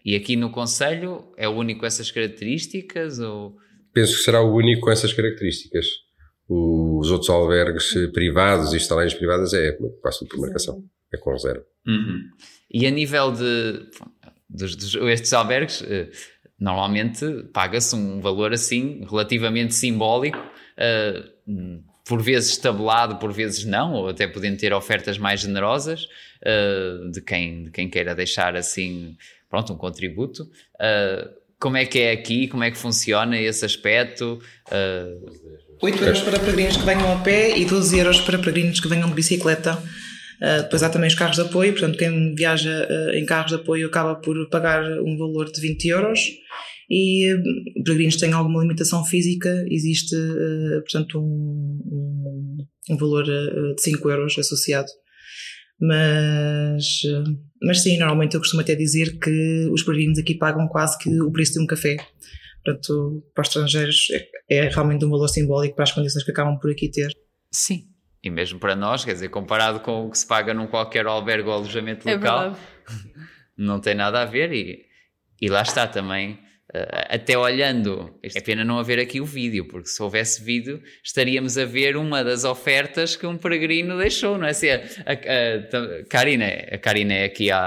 E 0.03 0.15
aqui 0.15 0.35
no 0.35 0.49
Conselho 0.49 1.31
é 1.37 1.47
o 1.47 1.51
único 1.51 1.81
com 1.81 1.85
essas 1.85 2.09
características? 2.09 3.19
Ou... 3.19 3.55
Penso 3.93 4.17
que 4.17 4.23
será 4.23 4.41
o 4.41 4.51
único 4.51 4.81
com 4.81 4.89
essas 4.89 5.13
características. 5.13 5.85
Os 6.49 7.11
outros 7.11 7.29
albergues 7.29 7.93
privados 8.11 8.73
e 8.73 8.77
estalagens 8.77 9.13
privadas 9.13 9.53
é 9.53 9.77
passam 10.01 10.27
por 10.27 10.39
marcação, 10.39 10.83
é 11.13 11.17
com 11.17 11.31
reserva. 11.31 11.63
Uhum. 11.85 12.23
E 12.73 12.87
a 12.87 12.91
nível 12.91 13.31
de 13.31 13.89
dos, 14.51 14.75
dos, 14.75 14.95
estes 14.95 15.33
albergues, 15.33 15.83
eh, 15.87 16.09
normalmente 16.59 17.25
paga-se 17.53 17.95
um 17.95 18.19
valor 18.19 18.53
assim 18.53 19.05
relativamente 19.09 19.73
simbólico, 19.73 20.39
eh, 20.77 21.23
por 22.05 22.21
vezes 22.21 22.57
tabelado, 22.57 23.17
por 23.17 23.31
vezes 23.31 23.63
não, 23.63 23.93
ou 23.93 24.09
até 24.09 24.27
podendo 24.27 24.57
ter 24.57 24.73
ofertas 24.73 25.17
mais 25.17 25.39
generosas 25.39 26.07
eh, 26.41 26.97
de, 27.11 27.21
quem, 27.21 27.63
de 27.65 27.71
quem 27.71 27.89
queira 27.89 28.13
deixar 28.13 28.55
assim 28.55 29.15
pronto, 29.49 29.73
um 29.73 29.77
contributo. 29.77 30.49
Como 31.59 31.77
é 31.77 31.85
que 31.85 31.99
é 31.99 32.11
aqui? 32.11 32.47
Como 32.47 32.63
é 32.63 32.71
que 32.71 32.77
funciona 32.77 33.37
esse 33.37 33.63
aspecto? 33.63 34.41
Uh... 34.67 35.61
8 35.79 36.03
euros 36.03 36.21
para 36.21 36.39
peregrinos 36.39 36.77
que 36.77 36.85
venham 36.85 37.11
a 37.11 37.19
pé 37.19 37.55
e 37.57 37.65
12 37.65 37.99
euros 37.99 38.21
para 38.21 38.39
peregrinos 38.39 38.79
que 38.79 38.87
venham 38.87 39.07
de 39.09 39.13
bicicleta. 39.13 39.77
Depois 40.41 40.81
há 40.81 40.89
também 40.89 41.07
os 41.07 41.13
carros 41.13 41.35
de 41.35 41.43
apoio, 41.43 41.71
portanto, 41.71 41.99
quem 41.99 42.33
viaja 42.33 42.87
uh, 42.89 43.11
em 43.11 43.23
carros 43.25 43.51
de 43.51 43.57
apoio 43.57 43.87
acaba 43.87 44.15
por 44.15 44.49
pagar 44.49 44.83
um 45.01 45.15
valor 45.15 45.51
de 45.51 45.61
20 45.61 45.85
euros. 45.89 46.19
E 46.89 47.31
uh, 47.31 47.83
peregrinos 47.85 48.15
têm 48.15 48.33
alguma 48.33 48.61
limitação 48.61 49.05
física, 49.05 49.63
existe, 49.69 50.15
portanto, 50.81 51.19
um, 51.19 51.79
um, 51.85 52.57
um 52.89 52.97
valor 52.97 53.23
de 53.23 53.81
5 53.81 54.09
euros 54.09 54.37
associado. 54.39 54.87
Mas, 55.79 57.01
mas 57.61 57.81
sim, 57.81 57.97
normalmente 57.97 58.35
eu 58.35 58.39
costumo 58.39 58.61
até 58.61 58.75
dizer 58.75 59.19
que 59.19 59.67
os 59.71 59.83
peregrinos 59.83 60.19
aqui 60.19 60.35
pagam 60.35 60.67
quase 60.67 60.97
que 60.97 61.21
o 61.21 61.31
preço 61.31 61.53
de 61.53 61.59
um 61.59 61.67
café. 61.67 61.97
Portanto, 62.63 63.23
para 63.33 63.41
os 63.41 63.47
estrangeiros 63.47 64.07
é, 64.11 64.57
é 64.65 64.69
realmente 64.69 65.05
um 65.05 65.09
valor 65.09 65.27
simbólico 65.27 65.75
para 65.75 65.83
as 65.83 65.91
condições 65.91 66.23
que 66.23 66.31
acabam 66.31 66.59
por 66.59 66.71
aqui 66.71 66.89
ter. 66.89 67.11
Sim, 67.51 67.85
e 68.23 68.29
mesmo 68.29 68.59
para 68.59 68.75
nós, 68.75 69.03
quer 69.03 69.13
dizer, 69.13 69.29
comparado 69.29 69.79
com 69.79 70.05
o 70.05 70.11
que 70.11 70.17
se 70.17 70.27
paga 70.27 70.53
num 70.53 70.67
qualquer 70.67 71.05
albergue 71.05 71.49
ou 71.49 71.55
alojamento 71.55 72.07
é 72.07 72.15
local, 72.15 72.57
não 73.57 73.79
tem 73.79 73.95
nada 73.95 74.21
a 74.21 74.25
ver 74.25 74.51
e, 74.53 74.85
e 75.41 75.49
lá 75.49 75.61
está 75.61 75.87
também 75.87 76.39
eh, 76.73 77.15
até 77.15 77.37
olhando, 77.37 78.15
é 78.23 78.39
pena 78.39 78.63
não 78.63 78.79
haver 78.79 78.97
aqui 78.97 79.19
o 79.19 79.25
vídeo, 79.25 79.67
porque 79.67 79.89
se 79.89 80.01
houvesse 80.01 80.41
vídeo 80.41 80.81
estaríamos 81.03 81.57
a 81.57 81.65
ver 81.65 81.97
uma 81.97 82.23
das 82.23 82.45
ofertas 82.45 83.15
que 83.15 83.27
um 83.27 83.37
peregrino 83.37 83.97
deixou, 83.97 84.37
não 84.37 84.47
é? 84.47 84.53
Se 84.53 84.69
a, 84.69 84.77
a, 84.77 85.13
a, 85.13 86.05
Karina, 86.09 86.45
a 86.45 86.77
Karina 86.77 87.13
é 87.13 87.25
aqui 87.25 87.51
a 87.51 87.59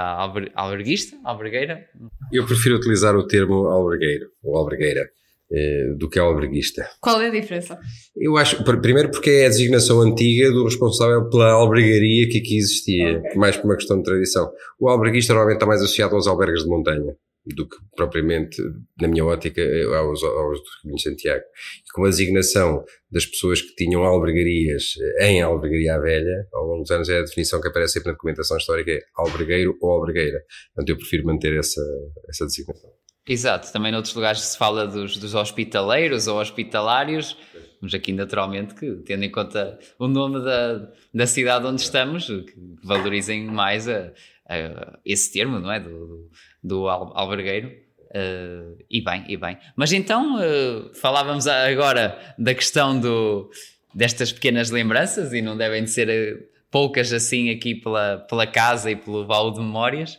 alberguista, 0.55 1.15
albergueira? 1.23 1.87
Eu 2.31 2.45
prefiro 2.47 2.77
utilizar 2.77 3.15
o 3.15 3.27
termo 3.27 3.67
albergueiro, 3.67 4.31
ou 4.41 4.57
albergueira. 4.57 5.07
Eh, 5.51 5.93
do 5.95 6.09
que 6.09 6.17
alberguista. 6.17 6.89
Qual 6.99 7.21
é 7.21 7.27
a 7.27 7.29
diferença? 7.29 7.77
Eu 8.15 8.35
acho, 8.35 8.63
primeiro 8.63 9.11
porque 9.11 9.29
é 9.29 9.45
a 9.45 9.49
designação 9.49 10.01
antiga 10.01 10.51
do 10.51 10.63
responsável 10.63 11.29
pela 11.29 11.51
albergaria 11.51 12.27
que 12.27 12.39
aqui 12.39 12.57
existia, 12.57 13.19
okay. 13.19 13.35
mais 13.35 13.55
por 13.55 13.65
uma 13.65 13.75
questão 13.75 13.97
de 13.97 14.03
tradição. 14.03 14.51
O 14.79 14.89
alberguista 14.89 15.33
normalmente 15.33 15.57
está 15.57 15.67
mais 15.67 15.83
associado 15.83 16.15
aos 16.15 16.25
albergues 16.25 16.63
de 16.63 16.69
montanha 16.69 17.15
do 17.45 17.69
que 17.69 17.77
propriamente, 17.95 18.59
na 18.99 19.07
minha 19.07 19.23
ótica, 19.23 19.61
aos, 19.95 20.23
aos 20.23 20.59
do 20.83 20.99
Santiago. 20.99 21.43
E 21.87 21.93
com 21.93 22.05
a 22.05 22.09
designação 22.09 22.83
das 23.11 23.27
pessoas 23.27 23.61
que 23.61 23.75
tinham 23.75 24.03
albergarias 24.03 24.95
em 25.19 25.43
albergaria 25.43 25.93
à 25.93 25.99
velha, 25.99 26.47
ao 26.51 26.65
longo 26.65 26.81
dos 26.81 26.89
anos 26.89 27.07
é 27.07 27.19
a 27.19 27.21
definição 27.21 27.61
que 27.61 27.67
aparece 27.67 27.93
sempre 27.93 28.07
na 28.07 28.13
documentação 28.13 28.57
histórica, 28.57 28.91
é 28.91 29.01
albergueiro 29.15 29.77
ou 29.79 29.91
albergueira. 29.91 30.43
Portanto, 30.73 30.89
eu 30.89 30.97
prefiro 30.97 31.27
manter 31.27 31.55
essa, 31.55 31.81
essa 32.27 32.47
designação. 32.47 32.89
Exato, 33.27 33.73
também 33.73 33.91
noutros 33.91 34.13
lugares 34.13 34.41
se 34.41 34.57
fala 34.57 34.85
dos, 34.85 35.17
dos 35.17 35.33
hospitaleiros 35.33 36.27
ou 36.27 36.39
hospitalários, 36.39 37.35
mas 37.81 37.91
aqui 37.93 38.13
naturalmente 38.13 38.75
que, 38.75 38.97
tendo 38.97 39.23
em 39.23 39.31
conta 39.31 39.79
o 39.97 40.07
nome 40.07 40.43
da, 40.43 40.91
da 41.11 41.25
cidade 41.25 41.65
onde 41.65 41.81
estamos, 41.81 42.27
que 42.27 42.53
valorizem 42.83 43.45
mais 43.45 43.89
a, 43.89 44.11
a, 44.47 44.99
esse 45.03 45.33
termo, 45.33 45.59
não 45.59 45.71
é? 45.71 45.79
Do, 45.79 46.29
do 46.63 46.87
albergueiro. 46.87 47.83
Uh, 48.11 48.77
e 48.89 49.01
bem, 49.01 49.25
e 49.27 49.35
bem. 49.35 49.57
Mas 49.75 49.91
então, 49.91 50.37
uh, 50.37 50.93
falávamos 50.93 51.47
agora 51.47 52.17
da 52.37 52.53
questão 52.53 52.97
do, 52.97 53.49
destas 53.93 54.31
pequenas 54.31 54.69
lembranças, 54.69 55.33
e 55.33 55.41
não 55.41 55.57
devem 55.57 55.83
de 55.83 55.89
ser 55.89 56.09
eh, 56.09 56.37
poucas 56.71 57.11
assim 57.11 57.49
aqui 57.49 57.75
pela, 57.75 58.19
pela 58.19 58.47
casa 58.47 58.89
e 58.89 58.95
pelo 58.95 59.25
baú 59.25 59.51
de 59.51 59.59
memórias. 59.59 60.17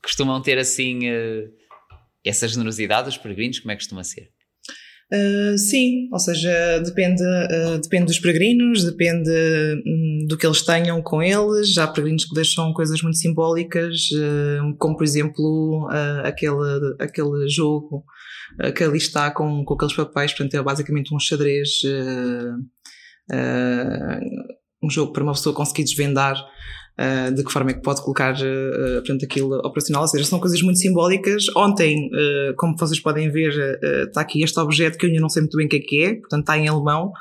Costumam 0.00 0.40
ter 0.42 0.58
assim. 0.58 1.10
Uh, 1.10 1.63
essa 2.24 2.48
generosidade 2.48 3.06
dos 3.06 3.18
peregrinos, 3.18 3.58
como 3.58 3.72
é 3.72 3.76
que 3.76 3.82
costuma 3.82 4.04
ser? 4.04 4.30
Uh, 5.12 5.56
sim, 5.58 6.08
ou 6.10 6.18
seja, 6.18 6.80
depende, 6.80 7.22
uh, 7.22 7.78
depende 7.80 8.06
dos 8.06 8.18
peregrinos, 8.18 8.84
depende 8.84 9.30
um, 9.86 10.26
do 10.26 10.36
que 10.36 10.46
eles 10.46 10.62
tenham 10.62 11.02
com 11.02 11.22
eles. 11.22 11.76
Há 11.76 11.86
peregrinos 11.86 12.24
que 12.24 12.34
deixam 12.34 12.72
coisas 12.72 13.02
muito 13.02 13.18
simbólicas, 13.18 14.08
uh, 14.12 14.76
como 14.78 14.96
por 14.96 15.04
exemplo 15.04 15.88
aquele, 16.24 16.96
aquele 16.98 17.48
jogo 17.48 18.04
que 18.76 18.84
ali 18.84 18.98
está 18.98 19.30
com, 19.30 19.64
com 19.64 19.74
aqueles 19.74 19.94
papéis, 19.94 20.32
portanto 20.32 20.54
é 20.54 20.62
basicamente 20.62 21.14
um 21.14 21.18
xadrez, 21.18 21.80
um 24.82 24.90
jogo 24.90 25.12
para 25.12 25.22
uma 25.22 25.32
pessoa 25.32 25.54
conseguir 25.54 25.84
desvendar 25.84 26.36
de 27.34 27.42
que 27.42 27.52
forma 27.52 27.70
é 27.70 27.74
que 27.74 27.82
pode 27.82 28.00
colocar 28.02 28.34
uh, 28.34 28.94
portanto, 28.96 29.24
aquilo 29.24 29.56
operacional, 29.58 30.02
ou 30.02 30.08
seja, 30.08 30.24
são 30.24 30.38
coisas 30.38 30.62
muito 30.62 30.78
simbólicas. 30.78 31.44
Ontem, 31.56 32.08
como 32.56 32.76
vocês 32.76 33.00
podem 33.00 33.30
ver, 33.30 33.52
está 34.06 34.20
aqui 34.20 34.42
este 34.42 34.58
objeto 34.60 34.96
que 34.96 35.06
eu 35.06 35.10
ainda 35.10 35.20
não 35.20 35.28
sei 35.28 35.42
muito 35.42 35.56
bem 35.56 35.66
o 35.66 35.68
que 35.68 35.76
é 35.76 35.80
que 35.80 36.02
é, 36.04 36.14
portanto 36.14 36.40
está 36.40 36.58
em 36.58 36.68
alemão. 36.68 37.12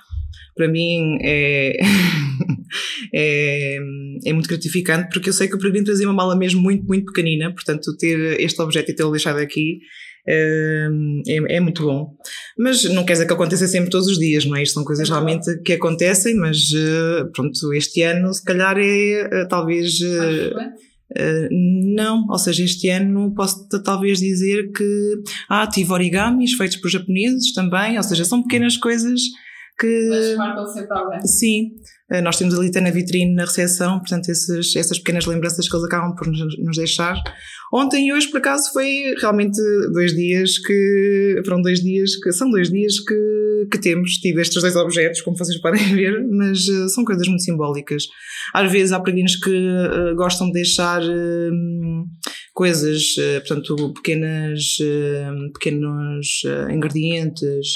Para 0.56 0.68
mim 0.68 1.18
é, 1.22 1.80
é, 3.14 3.78
é, 4.26 4.34
muito 4.34 4.48
gratificante 4.48 5.10
porque 5.12 5.30
eu 5.30 5.34
sei 5.34 5.48
que 5.48 5.56
o 5.56 5.58
peregrino 5.58 5.86
trazia 5.86 6.08
uma 6.08 6.14
mala 6.14 6.36
mesmo 6.36 6.62
muito, 6.62 6.86
muito 6.86 7.06
pequenina, 7.06 7.52
portanto 7.52 7.96
ter 7.98 8.40
este 8.40 8.62
objeto 8.62 8.92
e 8.92 8.96
tê-lo 8.96 9.12
deixado 9.12 9.40
aqui 9.40 9.80
é, 10.26 10.88
é, 11.28 11.60
muito 11.60 11.84
bom. 11.84 12.16
Mas 12.58 12.84
não 12.86 13.04
quer 13.04 13.14
dizer 13.14 13.26
que 13.26 13.34
aconteça 13.34 13.68
sempre 13.68 13.90
todos 13.90 14.08
os 14.08 14.18
dias, 14.18 14.46
não 14.46 14.56
é? 14.56 14.64
Isto 14.64 14.76
são 14.76 14.84
coisas 14.84 15.10
realmente 15.10 15.62
que 15.64 15.74
acontecem, 15.74 16.36
mas 16.36 16.58
eh, 16.74 17.26
pronto, 17.34 17.74
este 17.74 18.02
ano 18.04 18.34
se 18.34 18.44
calhar 18.44 18.78
é 18.78 19.22
eh, 19.22 19.46
talvez. 19.50 20.00
Uh, 20.00 21.48
não, 21.96 22.26
ou 22.28 22.40
seja, 22.40 22.64
este 22.64 22.90
ano 22.90 23.36
posso 23.36 23.68
talvez 23.84 24.18
dizer 24.20 24.72
que 24.72 25.22
ah, 25.48 25.68
tive 25.68 25.92
origamis 25.92 26.54
feitos 26.54 26.78
por 26.78 26.90
japoneses 26.90 27.54
também, 27.54 27.98
ou 27.98 28.04
seja, 28.04 28.26
são 28.26 28.42
pequenas 28.42 28.78
coisas 28.78 29.22
que. 29.78 30.10
Mas 30.10 30.38
marcam 30.38 30.66
sempre 30.68 30.98
alguém. 30.98 31.22
Sim, 31.26 31.72
nós 32.24 32.38
temos 32.38 32.54
ali 32.58 32.68
até 32.68 32.82
na 32.82 32.92
vitrine, 32.92 33.34
na 33.34 33.46
recepção, 33.46 34.00
portanto, 34.00 34.30
esses, 34.30 34.76
essas 34.76 35.00
pequenas 35.00 35.26
lembranças 35.26 35.68
que 35.68 35.76
eles 35.76 35.86
acabam 35.86 36.16
por 36.16 36.28
nos, 36.28 36.40
nos 36.60 36.78
deixar. 36.78 37.16
Ontem 37.74 38.08
e 38.08 38.14
hoje, 38.14 38.30
por 38.30 38.38
acaso, 38.38 38.72
foi 38.72 39.16
realmente 39.20 39.60
dois 39.92 40.14
dias 40.14 40.60
que. 40.60 41.42
Foram 41.44 41.60
dois 41.60 41.80
dias 41.80 42.16
que. 42.18 42.32
São 42.32 42.52
dois 42.52 42.70
dias 42.70 43.00
que, 43.00 43.68
que 43.72 43.80
temos. 43.80 44.12
Tive 44.18 44.42
estes 44.42 44.62
dois 44.62 44.76
objetos, 44.76 45.22
como 45.22 45.36
vocês 45.36 45.60
podem 45.60 45.84
ver, 45.96 46.24
mas 46.30 46.68
uh, 46.68 46.88
são 46.90 47.04
coisas 47.04 47.28
muito 47.28 47.42
simbólicas. 47.42 48.04
Às 48.54 48.72
vezes 48.72 48.92
há 48.92 49.00
peregrinos 49.00 49.38
que 49.38 49.50
uh, 49.50 50.16
gostam 50.16 50.48
de 50.48 50.54
deixar. 50.54 51.02
Uh, 51.02 52.06
coisas, 52.54 53.16
portanto, 53.48 53.94
pequenas, 53.96 54.78
pequenos 55.54 56.44
ingredientes 56.72 57.76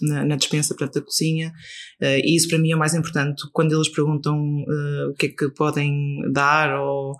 na, 0.00 0.24
na 0.24 0.36
dispensa 0.36 0.74
portanto, 0.74 0.94
da 0.94 1.02
cozinha, 1.02 1.52
e 2.00 2.34
isso 2.34 2.48
para 2.48 2.58
mim 2.58 2.70
é 2.70 2.76
o 2.76 2.78
mais 2.78 2.94
importante. 2.94 3.42
Quando 3.52 3.74
eles 3.74 3.90
perguntam 3.90 4.64
o 5.10 5.14
que 5.18 5.26
é 5.26 5.28
que 5.28 5.50
podem 5.50 6.16
dar 6.32 6.80
ou 6.80 7.12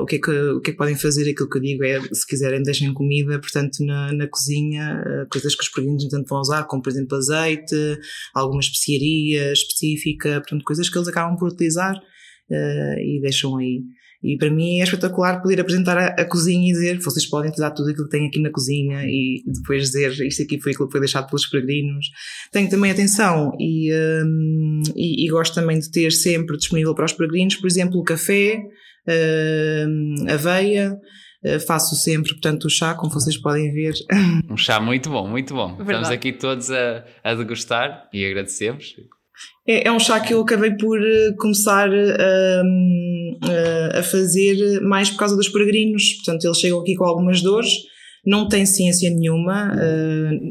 o, 0.00 0.06
que 0.06 0.16
é 0.16 0.18
que, 0.20 0.30
o 0.30 0.60
que 0.60 0.70
é 0.70 0.72
que 0.72 0.78
podem 0.78 0.96
fazer, 0.96 1.28
aquilo 1.28 1.50
que 1.50 1.58
eu 1.58 1.62
digo 1.62 1.84
é, 1.84 2.00
se 2.12 2.24
quiserem, 2.24 2.62
deixem 2.62 2.94
comida, 2.94 3.40
portanto, 3.40 3.84
na, 3.84 4.12
na 4.12 4.28
cozinha, 4.28 5.02
coisas 5.28 5.56
que 5.56 5.62
os 5.62 5.68
peregrinos, 5.68 6.04
entanto, 6.04 6.28
vão 6.28 6.40
usar, 6.40 6.64
como, 6.64 6.82
por 6.82 6.90
exemplo, 6.90 7.18
azeite, 7.18 7.98
alguma 8.32 8.60
especiaria 8.60 9.52
específica, 9.52 10.40
portanto, 10.40 10.64
coisas 10.64 10.88
que 10.88 10.96
eles 10.96 11.08
acabam 11.08 11.36
por 11.36 11.48
utilizar 11.48 12.00
e 12.48 13.20
deixam 13.20 13.56
aí. 13.56 13.82
E 14.24 14.38
para 14.38 14.50
mim 14.50 14.80
é 14.80 14.84
espetacular 14.84 15.42
poder 15.42 15.60
apresentar 15.60 15.98
a, 15.98 16.06
a, 16.06 16.24
cozinha 16.24 16.70
e 16.70 16.72
dizer 16.72 16.98
vocês 16.98 17.26
podem 17.26 17.50
utilizar 17.50 17.74
tudo 17.74 17.90
aquilo 17.90 18.06
que 18.06 18.10
tem 18.10 18.26
aqui 18.26 18.40
na 18.40 18.50
cozinha 18.50 19.02
e 19.04 19.42
depois 19.46 19.82
dizer 19.82 20.12
isto 20.26 20.42
aqui 20.42 20.58
foi 20.58 20.72
aquilo 20.72 20.88
que 20.88 20.92
foi 20.92 21.00
deixado 21.00 21.28
pelos 21.28 21.46
peregrinos. 21.46 22.06
Tenho 22.50 22.70
também 22.70 22.90
atenção 22.90 23.52
e, 23.60 23.92
um, 23.92 24.82
e, 24.96 25.26
e, 25.26 25.30
gosto 25.30 25.54
também 25.54 25.78
de 25.78 25.90
ter 25.90 26.10
sempre 26.10 26.56
disponível 26.56 26.94
para 26.94 27.04
os 27.04 27.12
peregrinos, 27.12 27.56
por 27.56 27.66
exemplo, 27.66 28.00
o 28.00 28.02
café, 28.02 28.62
uh, 29.06 30.32
aveia. 30.32 30.98
Uh, 31.44 31.60
faço 31.60 31.94
sempre, 31.94 32.32
portanto, 32.32 32.64
o 32.64 32.70
chá, 32.70 32.94
como 32.94 33.12
vocês 33.12 33.36
podem 33.36 33.70
ver. 33.70 33.92
Um 34.48 34.56
chá 34.56 34.80
muito 34.80 35.10
bom, 35.10 35.28
muito 35.28 35.52
bom. 35.52 35.76
Verdade. 35.76 35.90
Estamos 35.90 36.08
aqui 36.08 36.32
todos 36.32 36.70
a, 36.70 37.04
a 37.22 37.34
degustar 37.34 38.08
e 38.14 38.24
agradecemos. 38.24 38.94
É, 39.66 39.88
é, 39.88 39.92
um 39.92 39.98
chá 39.98 40.20
que 40.20 40.34
eu 40.34 40.40
acabei 40.42 40.72
por 40.76 41.00
uh, 41.00 41.36
começar 41.38 41.88
uh, 41.88 42.62
a 43.98 44.02
fazer 44.02 44.80
mais 44.82 45.10
por 45.10 45.18
causa 45.18 45.36
dos 45.36 45.48
peregrinos. 45.48 46.14
Portanto, 46.14 46.44
eles 46.44 46.58
chegam 46.58 46.80
aqui 46.80 46.94
com 46.94 47.04
algumas 47.04 47.40
dores, 47.40 47.70
não 48.26 48.48
tem 48.48 48.66
ciência 48.66 49.10
nenhuma. 49.10 49.74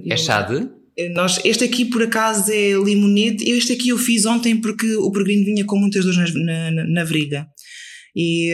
é 0.08 0.18
chá 0.18 0.42
de? 0.42 0.68
Nós, 1.16 1.40
este 1.44 1.64
aqui 1.64 1.86
por 1.86 2.04
acaso 2.04 2.52
é 2.52 2.74
limonete, 2.74 3.50
este 3.50 3.74
aqui 3.74 3.90
eu 3.90 3.98
fiz 3.98 4.28
ontem 4.28 4.62
porque 4.62 4.96
o 4.96 5.12
peregrino 5.12 5.44
vinha 5.44 5.66
com 5.66 5.76
muitas 5.76 6.06
dores 6.06 6.34
na, 6.36 6.70
na, 6.72 6.86
na 6.86 7.04
virilha. 7.04 7.48
E, 8.16 8.52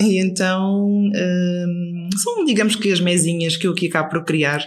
e 0.00 0.18
então 0.20 1.08
uh, 1.08 2.18
são, 2.18 2.44
digamos 2.44 2.76
que, 2.76 2.92
as 2.92 3.00
mesinhas 3.00 3.56
que 3.56 3.66
eu 3.66 3.72
aqui 3.72 3.88
acabo 3.88 4.10
por 4.10 4.24
criar. 4.24 4.64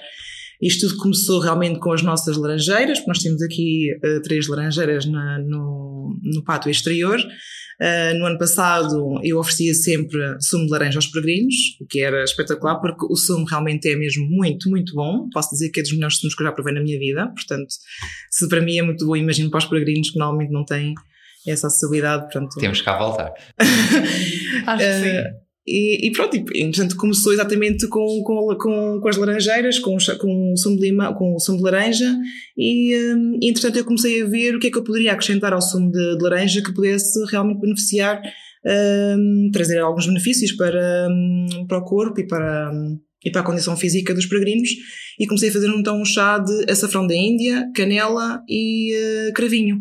Isto 0.64 0.88
tudo 0.88 1.02
começou 1.02 1.40
realmente 1.40 1.80
com 1.80 1.92
as 1.92 2.02
nossas 2.02 2.38
laranjeiras, 2.38 3.00
porque 3.00 3.10
nós 3.10 3.20
temos 3.20 3.42
aqui 3.42 3.90
uh, 4.04 4.22
três 4.22 4.48
laranjeiras 4.48 5.06
na, 5.06 5.40
no, 5.40 6.18
no 6.24 6.44
pátio 6.44 6.72
exterior. 6.72 7.20
Uh, 7.20 8.18
no 8.18 8.26
ano 8.28 8.38
passado 8.38 9.20
eu 9.24 9.40
oferecia 9.40 9.74
sempre 9.74 10.20
sumo 10.40 10.66
de 10.66 10.72
laranja 10.72 10.98
aos 10.98 11.08
peregrinos, 11.08 11.56
o 11.82 11.86
que 11.86 12.00
era 12.00 12.24
espetacular, 12.24 12.80
porque 12.80 13.06
o 13.10 13.16
sumo 13.16 13.46
realmente 13.46 13.90
é 13.90 13.96
mesmo 13.96 14.26
muito, 14.30 14.70
muito 14.70 14.94
bom. 14.94 15.28
Posso 15.34 15.50
dizer 15.50 15.70
que 15.70 15.82
é 15.82 15.84
dos 15.84 15.92
melhores 15.92 16.18
sumos 16.18 16.34
que 16.34 16.42
eu 16.42 16.48
já 16.48 16.54
provei 16.54 16.74
na 16.74 16.82
minha 16.82 16.98
vida, 16.98 17.28
portanto, 17.28 17.68
se 18.32 18.48
para 18.48 18.62
mim 18.62 18.78
é 18.78 18.84
muito 18.84 19.06
bom, 19.06 19.18
imagino 19.18 19.50
para 19.50 19.58
os 19.58 19.66
peregrinos 19.66 20.12
que 20.12 20.18
normalmente 20.18 20.52
não 20.52 20.64
têm 20.64 20.94
essa 21.46 21.68
acessibilidade. 21.68 22.24
Portanto, 22.24 22.58
Temos 22.58 22.82
cá 22.82 22.96
a 22.96 23.00
voltar. 23.00 23.34
Acho 24.66 24.84
que 24.86 24.94
sim. 25.02 25.43
E, 25.66 26.08
e, 26.08 26.12
pronto, 26.12 26.36
e, 26.36 26.44
portanto, 26.44 26.98
começou 26.98 27.32
exatamente 27.32 27.88
com, 27.88 28.22
com, 28.24 28.58
com, 28.58 29.00
com 29.00 29.08
as 29.08 29.16
laranjeiras, 29.16 29.80
com, 29.80 29.96
com, 30.20 30.54
o 30.54 30.58
sumo 30.58 30.76
de 30.76 30.82
lima, 30.82 31.16
com 31.16 31.36
o 31.36 31.40
sumo 31.40 31.58
de 31.58 31.64
laranja, 31.64 32.14
e, 32.58 32.94
um, 33.14 33.40
e 33.42 33.50
entretanto 33.50 33.78
eu 33.78 33.86
comecei 33.86 34.22
a 34.22 34.26
ver 34.26 34.56
o 34.56 34.60
que 34.60 34.68
é 34.68 34.72
que 34.72 34.78
eu 34.78 34.84
poderia 34.84 35.14
acrescentar 35.14 35.54
ao 35.54 35.62
sumo 35.62 35.90
de, 35.90 36.18
de 36.18 36.24
laranja 36.24 36.62
que 36.62 36.74
pudesse 36.74 37.18
realmente 37.32 37.62
beneficiar, 37.62 38.22
um, 38.66 39.50
trazer 39.54 39.80
alguns 39.80 40.06
benefícios 40.06 40.52
para, 40.52 41.08
um, 41.10 41.66
para 41.66 41.78
o 41.78 41.86
corpo 41.86 42.20
e 42.20 42.28
para, 42.28 42.72
e 43.24 43.32
para 43.32 43.40
a 43.40 43.46
condição 43.46 43.78
física 43.78 44.14
dos 44.14 44.26
peregrinos. 44.26 44.70
E 45.18 45.26
comecei 45.26 45.48
a 45.48 45.54
fazer 45.54 45.70
então 45.70 46.02
um 46.02 46.06
chá 46.06 46.40
de 46.40 46.70
açafrão 46.70 47.08
da 47.08 47.16
Índia, 47.16 47.70
canela 47.74 48.42
e 48.50 48.94
uh, 49.30 49.34
cravinho. 49.34 49.80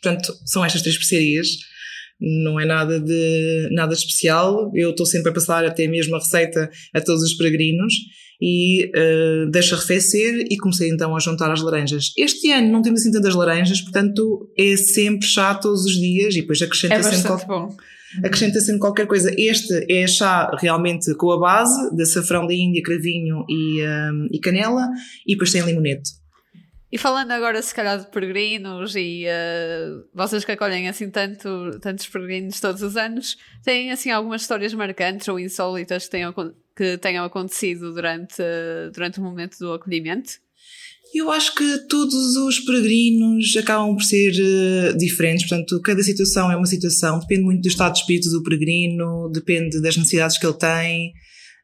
Portanto, 0.00 0.32
são 0.46 0.64
estas 0.64 0.80
três 0.80 0.94
especiarias 0.94 1.73
não 2.20 2.58
é 2.58 2.64
nada 2.64 3.00
de 3.00 3.68
nada 3.72 3.94
especial. 3.94 4.70
Eu 4.74 4.90
estou 4.90 5.06
sempre 5.06 5.30
a 5.30 5.34
passar 5.34 5.64
até 5.64 5.86
mesmo 5.86 6.14
a 6.14 6.18
receita 6.18 6.70
a 6.94 7.00
todos 7.00 7.22
os 7.22 7.34
peregrinos 7.34 7.94
e 8.40 8.86
uh, 8.86 9.50
deixo 9.50 9.74
arrefecer 9.74 10.46
e 10.50 10.56
comecei 10.56 10.90
então 10.90 11.14
a 11.14 11.20
juntar 11.20 11.50
as 11.50 11.62
laranjas. 11.62 12.12
Este 12.16 12.50
ano 12.50 12.70
não 12.70 12.82
temos 12.82 13.00
assim 13.00 13.12
tantas 13.12 13.34
laranjas, 13.34 13.80
portanto 13.80 14.50
é 14.58 14.76
sempre 14.76 15.26
chá 15.26 15.54
todos 15.54 15.84
os 15.84 15.94
dias 15.94 16.34
e 16.34 16.40
depois 16.40 16.60
acrescenta 16.60 16.94
é 16.94 17.02
sempre, 17.02 17.46
qual... 17.46 17.68
bom. 17.68 17.76
acrescenta 18.24 18.60
sempre 18.60 18.80
qualquer 18.80 19.06
coisa. 19.06 19.32
Este 19.36 19.86
é 19.90 20.06
chá 20.06 20.50
realmente 20.60 21.14
com 21.14 21.30
a 21.30 21.38
base 21.38 21.94
de 21.94 22.02
açafrão 22.02 22.46
da 22.46 22.54
Índia, 22.54 22.82
cravinho 22.82 23.44
e, 23.48 23.82
um, 23.82 24.28
e 24.32 24.40
canela 24.40 24.88
e 25.26 25.34
depois 25.34 25.52
tem 25.52 25.62
limonete. 25.62 26.23
E 26.94 26.98
falando 26.98 27.32
agora, 27.32 27.60
se 27.60 27.74
calhar, 27.74 27.98
de 27.98 28.06
peregrinos 28.06 28.94
e 28.94 29.24
uh, 29.26 30.04
vocês 30.14 30.44
que 30.44 30.52
acolhem 30.52 30.88
assim 30.88 31.10
tanto, 31.10 31.76
tantos 31.80 32.06
peregrinos 32.06 32.60
todos 32.60 32.82
os 32.82 32.96
anos, 32.96 33.36
têm 33.64 33.90
assim 33.90 34.12
algumas 34.12 34.42
histórias 34.42 34.72
marcantes 34.72 35.26
ou 35.26 35.40
insólitas 35.40 36.04
que 36.04 36.10
tenham, 36.12 36.32
que 36.76 36.96
tenham 36.98 37.24
acontecido 37.24 37.92
durante, 37.92 38.40
uh, 38.40 38.92
durante 38.92 39.18
o 39.18 39.24
momento 39.24 39.58
do 39.58 39.72
acolhimento? 39.72 40.34
Eu 41.12 41.32
acho 41.32 41.52
que 41.56 41.78
todos 41.88 42.36
os 42.36 42.60
peregrinos 42.60 43.56
acabam 43.56 43.96
por 43.96 44.04
ser 44.04 44.30
uh, 44.30 44.96
diferentes, 44.96 45.48
portanto, 45.48 45.80
cada 45.82 46.00
situação 46.00 46.52
é 46.52 46.56
uma 46.56 46.64
situação, 46.64 47.18
depende 47.18 47.42
muito 47.42 47.62
do 47.62 47.68
estado 47.68 47.94
de 47.94 47.98
espírito 48.02 48.30
do 48.30 48.44
peregrino, 48.44 49.28
depende 49.32 49.82
das 49.82 49.96
necessidades 49.96 50.38
que 50.38 50.46
ele 50.46 50.54
tem. 50.54 51.12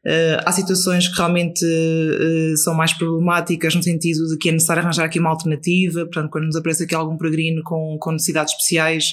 Uh, 0.05 0.41
há 0.43 0.51
situações 0.51 1.07
que 1.07 1.15
realmente 1.15 1.63
uh, 1.63 2.57
são 2.57 2.73
mais 2.73 2.91
problemáticas 2.91 3.75
no 3.75 3.83
sentido 3.83 4.27
de 4.29 4.37
que 4.37 4.49
é 4.49 4.51
necessário 4.51 4.81
arranjar 4.81 5.05
aqui 5.05 5.19
uma 5.19 5.29
alternativa, 5.29 6.01
portanto, 6.05 6.31
quando 6.31 6.45
nos 6.45 6.55
aparece 6.55 6.85
aqui 6.85 6.95
algum 6.95 7.15
peregrino 7.17 7.61
com, 7.63 7.97
com 7.99 8.11
necessidades 8.11 8.51
especiais, 8.51 9.05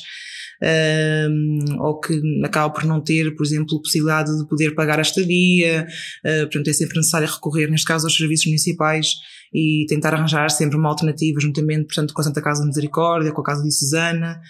uh, 0.63 1.83
ou 1.83 2.01
que 2.01 2.19
acaba 2.43 2.73
por 2.73 2.85
não 2.85 3.03
ter, 3.03 3.37
por 3.37 3.45
exemplo, 3.45 3.83
possibilidade 3.83 4.35
de 4.39 4.49
poder 4.49 4.75
pagar 4.75 4.99
a 4.99 5.03
estadia, 5.03 5.87
portanto, 6.23 6.69
é 6.69 6.73
sempre 6.73 6.97
necessário 6.97 7.29
recorrer, 7.29 7.71
neste 7.71 7.87
caso, 7.87 8.07
aos 8.07 8.17
serviços 8.17 8.47
municipais 8.47 9.09
e 9.53 9.85
tentar 9.89 10.15
arranjar 10.15 10.51
sempre 10.51 10.77
uma 10.77 10.89
alternativa 10.89 11.39
juntamente, 11.39 11.87
portanto, 11.87 12.15
com 12.15 12.21
a 12.23 12.25
Santa 12.25 12.41
Casa 12.41 12.63
de 12.63 12.69
Misericórdia, 12.69 13.33
com 13.33 13.43
a 13.43 13.45
Casa 13.45 13.63
de 13.63 13.75
Susana, 13.75 14.41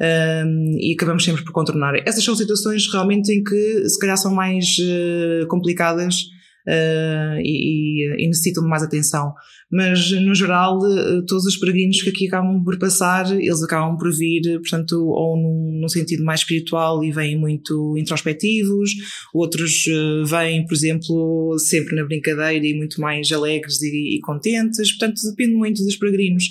um, 0.00 0.76
e 0.78 0.94
acabamos 0.94 1.24
sempre 1.24 1.44
por 1.44 1.52
contornar. 1.52 1.94
Essas 2.06 2.24
são 2.24 2.34
situações 2.34 2.90
realmente 2.92 3.32
em 3.32 3.42
que 3.42 3.88
se 3.88 3.98
calhar 3.98 4.16
são 4.16 4.34
mais 4.34 4.64
uh, 4.78 5.46
complicadas 5.46 6.22
uh, 6.66 7.38
e, 7.40 8.14
e, 8.18 8.26
necessitam 8.26 8.62
de 8.62 8.68
mais 8.68 8.82
atenção. 8.82 9.32
Mas, 9.70 10.10
no 10.10 10.34
geral, 10.34 10.78
uh, 10.78 11.24
todos 11.26 11.46
os 11.46 11.56
peregrinos 11.56 12.02
que 12.02 12.10
aqui 12.10 12.26
acabam 12.26 12.62
por 12.64 12.78
passar, 12.78 13.30
eles 13.32 13.62
acabam 13.62 13.96
por 13.96 14.12
vir, 14.12 14.42
portanto, 14.60 14.94
ou 14.94 15.36
num, 15.36 15.80
num 15.80 15.88
sentido 15.88 16.24
mais 16.24 16.40
espiritual 16.40 17.04
e 17.04 17.12
vêm 17.12 17.38
muito 17.38 17.96
introspectivos, 17.96 18.90
outros 19.32 19.84
vêm, 20.26 20.66
por 20.66 20.74
exemplo, 20.74 21.56
sempre 21.58 21.94
na 21.96 22.04
brincadeira 22.04 22.66
e 22.66 22.74
muito 22.74 23.00
mais 23.00 23.30
alegres 23.30 23.80
e, 23.82 24.16
e 24.16 24.20
contentes. 24.20 24.90
Portanto, 24.96 25.20
depende 25.30 25.54
muito 25.54 25.84
dos 25.84 25.96
peregrinos. 25.96 26.44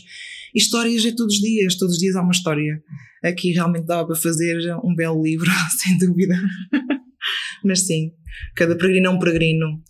Histórias 0.56 1.04
é 1.06 1.12
todos 1.12 1.36
os 1.36 1.41
dias, 1.41 1.76
todos 1.76 1.96
os 1.96 2.00
dias 2.00 2.15
há 2.15 2.22
uma 2.22 2.32
história. 2.32 2.82
Aqui 3.24 3.52
realmente 3.52 3.86
dava 3.86 4.06
para 4.06 4.16
fazer 4.16 4.76
um 4.84 4.94
belo 4.94 5.24
livro, 5.24 5.50
sem 5.80 5.98
dúvida. 5.98 6.36
Mas 7.64 7.88
sim, 7.88 8.12
cada 8.56 8.76
peregrino 8.76 9.08
é 9.08 9.10
um 9.10 9.20
peregrino. 9.20 9.82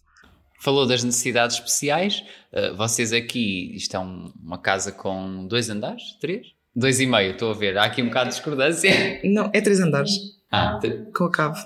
Falou 0.60 0.88
das 0.88 1.04
necessidades 1.04 1.58
especiais. 1.58 2.24
Uh, 2.54 2.76
vocês 2.78 3.12
aqui, 3.12 3.76
isto 3.76 3.98
é 3.98 4.00
um, 4.00 4.32
uma 4.42 4.62
casa 4.62 4.92
com 4.92 5.48
dois 5.48 5.70
andares? 5.70 6.18
Três? 6.22 6.48
Dois 6.76 7.00
e 7.00 7.06
meio, 7.06 7.32
estou 7.32 7.52
a 7.52 7.54
ver. 7.54 7.78
Há 7.78 7.86
aqui 7.86 8.02
um 8.02 8.06
bocado 8.06 8.30
de 8.30 8.36
discordância. 8.36 9.20
Não, 9.24 9.50
é 9.54 9.62
três 9.62 9.80
andares. 9.80 10.12
Ah, 10.52 10.80
com 11.16 11.26
a 11.26 11.32
cave. 11.32 11.60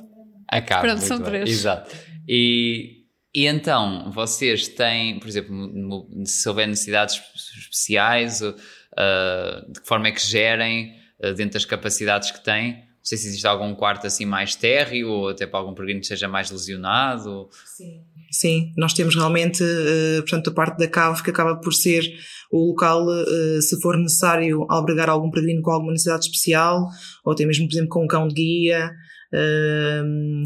A 0.47 0.61
cave. 0.61 0.87
Pronto, 0.87 1.01
são 1.01 1.17
bem. 1.17 1.27
três. 1.27 1.49
Exato. 1.49 1.95
E, 2.27 3.05
e 3.33 3.45
então, 3.45 4.11
vocês 4.11 4.67
têm, 4.67 5.19
por 5.19 5.27
exemplo, 5.27 6.09
se 6.25 6.47
houver 6.47 6.67
necessidades 6.67 7.21
especiais, 7.57 8.41
uh, 8.41 9.71
de 9.71 9.81
que 9.81 9.87
forma 9.87 10.07
é 10.07 10.11
que 10.11 10.25
gerem 10.25 10.95
dentro 11.35 11.53
das 11.53 11.65
capacidades 11.65 12.31
que 12.31 12.43
têm. 12.43 12.73
Não 12.73 13.09
sei 13.09 13.17
se 13.17 13.27
existe 13.27 13.47
algum 13.47 13.73
quarto 13.73 14.05
assim 14.05 14.25
mais 14.25 14.55
térreo 14.55 15.09
ou 15.09 15.29
até 15.29 15.47
para 15.47 15.59
algum 15.59 15.73
peregrino 15.73 16.01
que 16.01 16.07
seja 16.07 16.27
mais 16.27 16.51
lesionado. 16.51 17.49
Sim. 17.77 18.03
Sim, 18.29 18.73
nós 18.75 18.93
temos 18.93 19.15
realmente, 19.15 19.63
uh, 19.63 20.21
portanto, 20.21 20.49
a 20.49 20.53
parte 20.53 20.77
da 20.77 20.87
cave 20.87 21.23
que 21.23 21.29
acaba 21.29 21.55
por 21.55 21.73
ser 21.73 22.03
o 22.51 22.71
local, 22.71 23.05
uh, 23.05 23.61
se 23.61 23.79
for 23.79 23.97
necessário 23.97 24.65
albergar 24.69 25.09
algum 25.09 25.31
peregrino 25.31 25.61
com 25.61 25.71
alguma 25.71 25.93
necessidade 25.93 26.25
especial, 26.25 26.87
ou 27.23 27.31
até 27.31 27.45
mesmo, 27.45 27.67
por 27.67 27.73
exemplo, 27.73 27.89
com 27.89 28.03
um 28.03 28.07
cão 28.07 28.27
de 28.27 28.33
guia, 28.33 28.91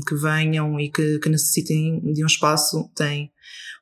que 0.07 0.15
venham 0.15 0.79
e 0.79 0.89
que, 0.89 1.19
que 1.19 1.29
necessitem 1.29 2.01
de 2.01 2.23
um 2.23 2.27
espaço, 2.27 2.89
tem 2.95 3.30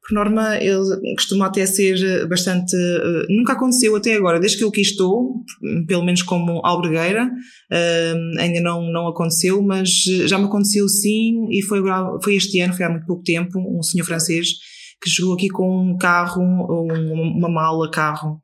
por 0.10 0.16
norma, 0.16 0.58
ele 0.58 1.16
costuma 1.16 1.46
até 1.46 1.66
ser 1.66 2.28
bastante. 2.28 2.76
Uh, 2.76 3.26
nunca 3.30 3.54
aconteceu 3.54 3.96
até 3.96 4.16
agora, 4.16 4.40
desde 4.40 4.58
que 4.58 4.64
eu 4.64 4.70
aqui 4.70 4.82
estou, 4.82 5.44
pelo 5.88 6.04
menos 6.04 6.24
como 6.24 6.66
albergueira, 6.66 7.26
uh, 7.26 8.40
ainda 8.40 8.60
não, 8.60 8.92
não 8.92 9.08
aconteceu, 9.08 9.62
mas 9.62 9.90
já 10.26 10.40
me 10.40 10.46
aconteceu 10.46 10.90
sim, 10.90 11.48
e 11.52 11.62
foi, 11.62 11.82
foi 12.24 12.36
este 12.36 12.60
ano, 12.60 12.74
foi 12.74 12.86
há 12.86 12.90
muito 12.90 13.06
pouco 13.06 13.24
tempo, 13.24 13.60
um 13.60 13.84
senhor 13.84 14.06
francês 14.06 14.50
que 15.02 15.10
chegou 15.10 15.34
aqui 15.34 15.48
com 15.48 15.92
um 15.92 15.98
carro, 15.98 16.42
um, 16.42 17.38
uma 17.38 17.48
mala 17.48 17.90
carro, 17.90 18.42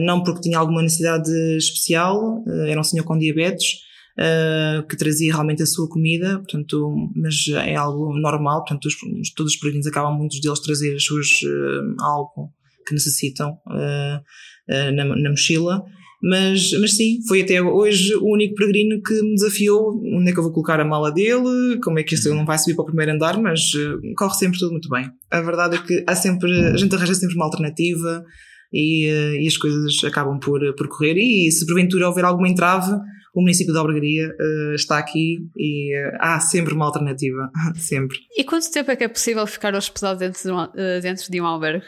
não 0.00 0.22
porque 0.22 0.42
tinha 0.42 0.58
alguma 0.58 0.82
necessidade 0.82 1.30
especial, 1.56 2.44
era 2.66 2.78
um 2.78 2.84
senhor 2.84 3.04
com 3.04 3.16
diabetes 3.16 3.78
uh, 4.20 4.86
que 4.86 4.96
trazia 4.96 5.32
realmente 5.32 5.62
a 5.62 5.66
sua 5.66 5.88
comida, 5.88 6.38
portanto, 6.38 7.10
mas 7.16 7.34
é 7.48 7.74
algo 7.74 8.12
normal, 8.18 8.64
portanto, 8.64 8.86
os, 8.86 9.32
todos 9.34 9.54
os 9.54 9.58
peregrinos 9.58 9.86
acabam 9.86 10.16
muitos 10.16 10.40
deles 10.40 10.60
trazer 10.60 10.94
as 10.94 11.04
suas, 11.04 11.28
uh, 11.42 12.02
algo 12.02 12.52
que 12.86 12.94
necessitam 12.94 13.52
uh, 13.66 14.92
na, 14.92 15.04
na 15.04 15.30
mochila. 15.30 15.82
Mas, 16.22 16.70
mas 16.78 16.96
sim, 16.96 17.18
foi 17.26 17.40
até 17.40 17.62
hoje 17.62 18.14
o 18.14 18.26
único 18.26 18.54
peregrino 18.54 19.00
que 19.02 19.22
me 19.22 19.34
desafiou 19.36 19.98
onde 20.18 20.28
é 20.28 20.32
que 20.34 20.38
eu 20.38 20.42
vou 20.42 20.52
colocar 20.52 20.78
a 20.78 20.84
mala 20.84 21.10
dele, 21.10 21.80
como 21.82 21.98
é 21.98 22.02
que 22.02 22.14
isso 22.14 22.34
não 22.34 22.44
vai 22.44 22.58
subir 22.58 22.74
para 22.74 22.82
o 22.82 22.86
primeiro 22.86 23.12
andar, 23.12 23.40
mas 23.40 23.60
uh, 23.72 23.98
corre 24.18 24.34
sempre 24.34 24.58
tudo 24.58 24.72
muito 24.72 24.90
bem. 24.90 25.10
A 25.30 25.40
verdade 25.40 25.76
é 25.76 25.78
que 25.82 26.04
há 26.06 26.14
sempre, 26.14 26.52
a 26.66 26.76
gente 26.76 26.94
arranja 26.94 27.14
sempre 27.14 27.36
uma 27.36 27.46
alternativa 27.46 28.22
e, 28.70 29.10
uh, 29.10 29.34
e 29.40 29.46
as 29.46 29.56
coisas 29.56 30.04
acabam 30.04 30.38
por, 30.38 30.60
correr. 30.88 31.16
E 31.16 31.50
se 31.50 31.64
porventura 31.64 32.06
houver 32.06 32.26
alguma 32.26 32.50
entrave, 32.50 32.92
o 33.34 33.40
município 33.40 33.72
de 33.72 33.78
Albergaria 33.78 34.28
uh, 34.28 34.74
está 34.74 34.98
aqui 34.98 35.46
e 35.56 35.96
uh, 35.96 36.16
há 36.20 36.40
sempre 36.40 36.74
uma 36.74 36.86
alternativa, 36.86 37.50
sempre. 37.76 38.18
E 38.36 38.44
quanto 38.44 38.70
tempo 38.70 38.90
é 38.90 38.96
que 38.96 39.04
é 39.04 39.08
possível 39.08 39.46
ficar 39.46 39.74
hospedado 39.74 40.18
dentro 40.18 40.42
de 40.42 40.50
um, 40.50 40.62
uh, 40.62 41.00
dentro 41.00 41.30
de 41.30 41.40
um 41.40 41.46
albergue? 41.46 41.84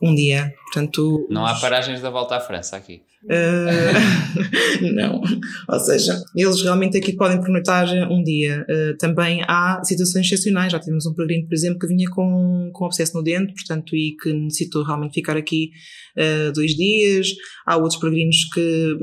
Um 0.00 0.14
dia, 0.14 0.52
portanto... 0.64 1.26
Não 1.28 1.44
há 1.44 1.54
paragens 1.54 2.00
da 2.00 2.10
volta 2.10 2.36
à 2.36 2.40
França 2.40 2.76
aqui? 2.76 3.02
Uh, 3.24 4.94
não, 4.94 5.20
ou 5.68 5.80
seja, 5.80 6.22
eles 6.36 6.62
realmente 6.62 6.96
aqui 6.96 7.12
podem 7.14 7.40
pernoitar 7.40 7.88
um 8.10 8.22
dia. 8.22 8.64
Uh, 8.68 8.96
também 8.96 9.42
há 9.48 9.82
situações 9.82 10.26
excepcionais. 10.26 10.70
Já 10.70 10.78
tivemos 10.78 11.04
um 11.04 11.14
peregrino, 11.14 11.48
por 11.48 11.54
exemplo, 11.54 11.78
que 11.80 11.88
vinha 11.88 12.08
com, 12.10 12.70
com 12.72 12.84
obsesso 12.84 13.16
no 13.16 13.22
dente, 13.22 13.52
portanto, 13.54 13.96
e 13.96 14.14
que 14.22 14.32
necessitou 14.32 14.84
realmente 14.84 15.14
ficar 15.14 15.36
aqui 15.36 15.70
uh, 16.16 16.52
dois 16.52 16.76
dias. 16.76 17.28
Há 17.66 17.76
outros 17.76 17.98
peregrinos 17.98 18.36
que 18.54 18.96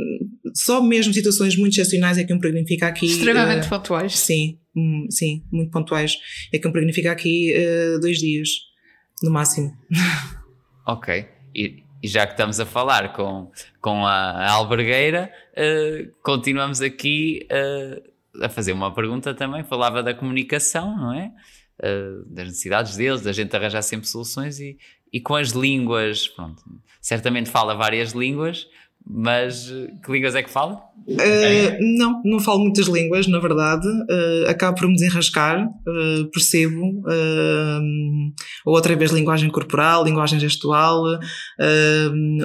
só 0.53 0.81
mesmo 0.81 1.13
situações 1.13 1.57
muito 1.57 1.73
excepcionais 1.73 2.17
é 2.17 2.23
que 2.23 2.33
um 2.33 2.39
peregrino 2.39 2.67
fica 2.67 2.88
aqui. 2.88 3.07
Extremamente 3.07 3.67
pontuais. 3.67 4.17
Sim, 4.17 4.57
um, 4.75 5.07
sim, 5.09 5.43
muito 5.51 5.71
pontuais. 5.71 6.15
É 6.53 6.57
que 6.57 6.67
um 6.67 6.71
peregrino 6.71 6.95
fica 6.95 7.11
aqui 7.11 7.53
dois 7.99 8.17
dias, 8.19 8.47
no 9.21 9.29
máximo. 9.29 9.73
Ok. 10.86 11.28
E 11.54 11.86
e 12.06 12.08
já 12.08 12.24
que 12.28 12.34
estamos 12.34 12.60
a 12.60 12.67
falar 12.67 13.13
com, 13.13 13.52
com 13.82 14.06
a, 14.06 14.32
a 14.32 14.52
albergueira, 14.52 15.32
uh, 15.54 16.12
continuamos 16.21 16.80
aqui 16.80 17.48
uh, 17.52 18.43
a 18.43 18.48
fazer 18.48 18.74
uma 18.74 18.93
pergunta 18.93 19.34
também, 19.34 19.63
falava 19.63 20.04
da 20.04 20.13
comunicação, 20.13 20.95
não 20.95 21.13
é? 21.13 21.32
Uh, 21.80 22.24
das 22.28 22.45
necessidades 22.45 22.95
deles, 22.95 23.21
da 23.21 23.34
gente 23.34 23.56
arranjar 23.56 23.82
sempre 23.82 24.08
soluções 24.08 24.60
e, 24.60 24.78
e 25.12 25.19
com 25.19 25.36
as 25.36 25.50
línguas, 25.50 26.28
pronto, 26.28 26.62
certamente 27.02 27.50
fala 27.50 27.74
várias 27.74 28.12
línguas, 28.12 28.67
mas 29.07 29.69
eh, 29.69 29.87
que 30.03 30.11
línguas 30.11 30.33
é 30.35 30.41
que 30.41 30.49
fala? 30.49 30.81
Uh, 31.07 31.97
não, 31.97 32.21
não 32.25 32.39
falo 32.39 32.59
muitas 32.59 32.87
línguas, 32.87 33.27
na 33.27 33.39
verdade. 33.39 33.87
Uh, 33.87 34.49
acabo 34.49 34.79
por 34.79 34.87
me 34.87 34.95
desenrascar, 34.95 35.67
uh, 35.67 36.31
percebo. 36.31 37.03
ou 38.65 38.73
outra 38.73 38.95
vez 38.95 39.11
linguagem 39.11 39.49
corporal, 39.49 40.03
linguagem 40.03 40.39
gestual, 40.39 41.03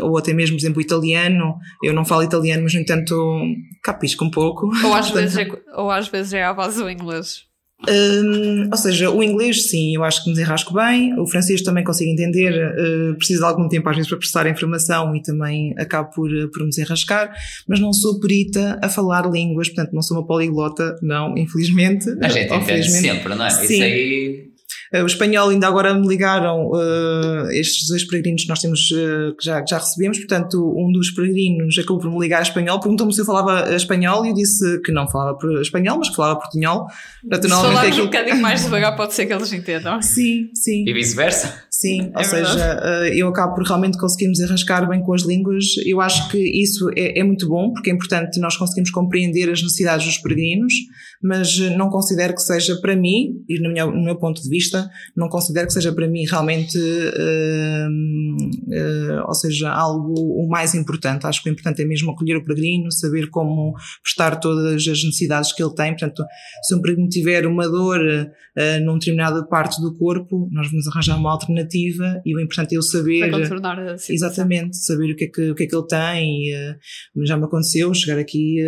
ou 0.02 0.18
até 0.18 0.34
mesmo, 0.34 0.56
por 0.56 0.62
exemplo, 0.62 0.82
italiano. 0.82 1.56
Eu 1.82 1.94
não 1.94 2.04
falo 2.04 2.22
italiano, 2.22 2.64
mas 2.64 2.74
no 2.74 2.80
entanto 2.80 3.42
capisco 3.82 4.24
um 4.24 4.30
pouco. 4.30 4.70
Ou 4.84 4.94
às, 4.94 5.08
vezes, 5.10 5.38
é, 5.38 5.48
ou 5.74 5.90
às 5.90 6.08
vezes 6.08 6.34
é 6.34 6.44
a 6.44 6.52
base 6.52 6.82
do 6.82 6.90
inglês. 6.90 7.49
Um, 7.88 8.68
ou 8.70 8.76
seja, 8.76 9.10
o 9.10 9.22
inglês, 9.22 9.70
sim, 9.70 9.94
eu 9.94 10.04
acho 10.04 10.22
que 10.22 10.30
me 10.30 10.34
desenrasco 10.36 10.74
bem. 10.74 11.18
O 11.18 11.26
francês 11.26 11.62
também 11.62 11.82
consigo 11.82 12.10
entender. 12.10 12.52
Uh, 12.52 13.14
preciso 13.16 13.40
de 13.40 13.46
algum 13.46 13.68
tempo, 13.68 13.88
às 13.88 13.96
vezes, 13.96 14.08
para 14.08 14.18
processar 14.18 14.46
a 14.46 14.50
informação 14.50 15.14
e 15.16 15.22
também 15.22 15.74
acabo 15.78 16.10
por, 16.10 16.30
por 16.50 16.62
me 16.62 16.68
desenrascar. 16.68 17.32
Mas 17.66 17.80
não 17.80 17.92
sou 17.92 18.20
perita 18.20 18.78
a 18.82 18.88
falar 18.88 19.30
línguas, 19.30 19.68
portanto, 19.68 19.92
não 19.92 20.02
sou 20.02 20.18
uma 20.18 20.26
poliglota, 20.26 20.96
não, 21.02 21.36
infelizmente. 21.36 22.10
A 22.20 22.28
gente 22.28 22.52
entende 22.52 22.90
sempre, 22.90 23.34
não 23.34 23.46
é? 23.46 23.50
Sim. 23.50 23.64
Isso 23.64 23.82
aí 23.82 24.49
o 24.92 25.07
espanhol 25.07 25.50
ainda 25.50 25.68
agora 25.68 25.94
me 25.94 26.07
ligaram 26.09 26.68
uh, 26.68 27.48
estes 27.53 27.88
dois 27.88 28.05
peregrinos 28.05 28.42
que 28.42 28.48
nós 28.48 28.61
temos, 28.61 28.90
uh, 28.90 29.37
que, 29.37 29.44
já, 29.44 29.62
que 29.62 29.70
já 29.70 29.79
recebemos, 29.79 30.18
portanto, 30.18 30.74
um 30.76 30.90
dos 30.90 31.11
peregrinos 31.12 31.79
acabou 31.79 31.98
por 31.98 32.11
me 32.11 32.18
ligar 32.18 32.42
espanhol, 32.42 32.81
perguntou-me 32.81 33.12
se 33.12 33.20
eu 33.20 33.24
falava 33.24 33.72
espanhol 33.74 34.26
e 34.26 34.31
eu 34.31 34.35
disse 34.35 34.81
que 34.83 34.90
não 34.90 35.09
falava 35.09 35.38
espanhol, 35.61 35.98
mas 35.98 36.09
que 36.09 36.16
falava 36.16 36.40
portunhol. 36.40 36.87
Portanto, 37.20 37.42
se 37.42 37.48
falarmos 37.48 37.81
aquilo... 37.81 38.03
um 38.03 38.07
bocadinho 38.07 38.42
mais 38.42 38.62
devagar 38.62 38.96
pode 38.96 39.14
ser 39.14 39.26
que 39.26 39.33
eles 39.33 39.53
entendam. 39.53 40.03
Sim, 40.03 40.50
sim. 40.55 40.85
E 40.87 40.92
vice-versa? 40.92 41.62
Sim, 41.70 42.11
é 42.14 42.18
ou 42.18 42.24
seja, 42.24 42.81
eu 43.14 43.29
acabo 43.29 43.55
por 43.55 43.64
realmente 43.64 43.96
conseguirmos 43.96 44.40
arrascar 44.40 44.88
bem 44.88 45.03
com 45.03 45.14
as 45.14 45.22
línguas. 45.22 45.64
Eu 45.87 46.00
acho 46.00 46.29
que 46.29 46.38
isso 46.38 46.90
é, 46.96 47.20
é 47.20 47.24
muito 47.24 47.48
bom, 47.48 47.72
porque 47.72 47.90
é 47.90 47.94
importante 47.94 48.38
nós 48.40 48.57
conseguirmos 48.57 48.90
compreender 48.90 49.50
as 49.50 49.62
necessidades 49.62 50.05
dos 50.05 50.18
peregrinos, 50.18 50.74
mas 51.22 51.59
não 51.76 51.88
considero 51.88 52.35
que 52.35 52.42
seja 52.42 52.76
para 52.81 52.96
mim, 52.96 53.42
e 53.48 53.61
no 53.61 53.72
meu, 53.72 53.90
no 53.90 54.05
meu 54.05 54.16
ponto 54.16 54.42
de 54.42 54.48
vista, 54.48 54.79
não 55.16 55.28
considero 55.28 55.66
que 55.66 55.72
seja 55.72 55.92
para 55.92 56.08
mim 56.08 56.24
realmente, 56.24 56.78
uh, 56.78 57.88
uh, 57.88 59.26
ou 59.26 59.34
seja, 59.34 59.70
algo 59.70 60.14
o 60.14 60.48
mais 60.48 60.74
importante. 60.74 61.26
Acho 61.26 61.42
que 61.42 61.50
o 61.50 61.52
importante 61.52 61.82
é 61.82 61.84
mesmo 61.84 62.10
acolher 62.10 62.36
o 62.36 62.44
peregrino, 62.44 62.90
saber 62.92 63.28
como 63.30 63.74
prestar 64.02 64.36
todas 64.36 64.74
as 64.74 64.86
necessidades 64.86 65.52
que 65.52 65.62
ele 65.62 65.74
tem. 65.74 65.92
Portanto, 65.92 66.24
se 66.62 66.74
um 66.74 66.80
peregrino 66.80 67.08
tiver 67.08 67.46
uma 67.46 67.68
dor 67.68 68.00
uh, 68.00 68.84
numa 68.84 68.98
determinada 68.98 69.44
parte 69.46 69.80
do 69.80 69.96
corpo, 69.96 70.48
nós 70.52 70.70
vamos 70.70 70.86
arranjar 70.88 71.16
uma 71.16 71.32
alternativa 71.32 72.20
e 72.24 72.36
o 72.36 72.40
importante 72.40 72.74
é 72.74 72.78
eu 72.78 72.82
saber. 72.82 73.30
Para 73.30 73.40
contornar 73.40 73.78
a 73.78 73.98
situação. 73.98 74.14
Exatamente, 74.14 74.76
saber 74.76 75.12
o 75.12 75.16
que 75.16 75.24
é 75.24 75.28
que, 75.28 75.50
o 75.50 75.54
que, 75.54 75.64
é 75.64 75.66
que 75.66 75.74
ele 75.74 75.86
tem. 75.86 76.48
E, 76.48 76.76
já 77.24 77.36
me 77.36 77.44
aconteceu 77.44 77.92
chegar 77.94 78.18
aqui 78.18 78.58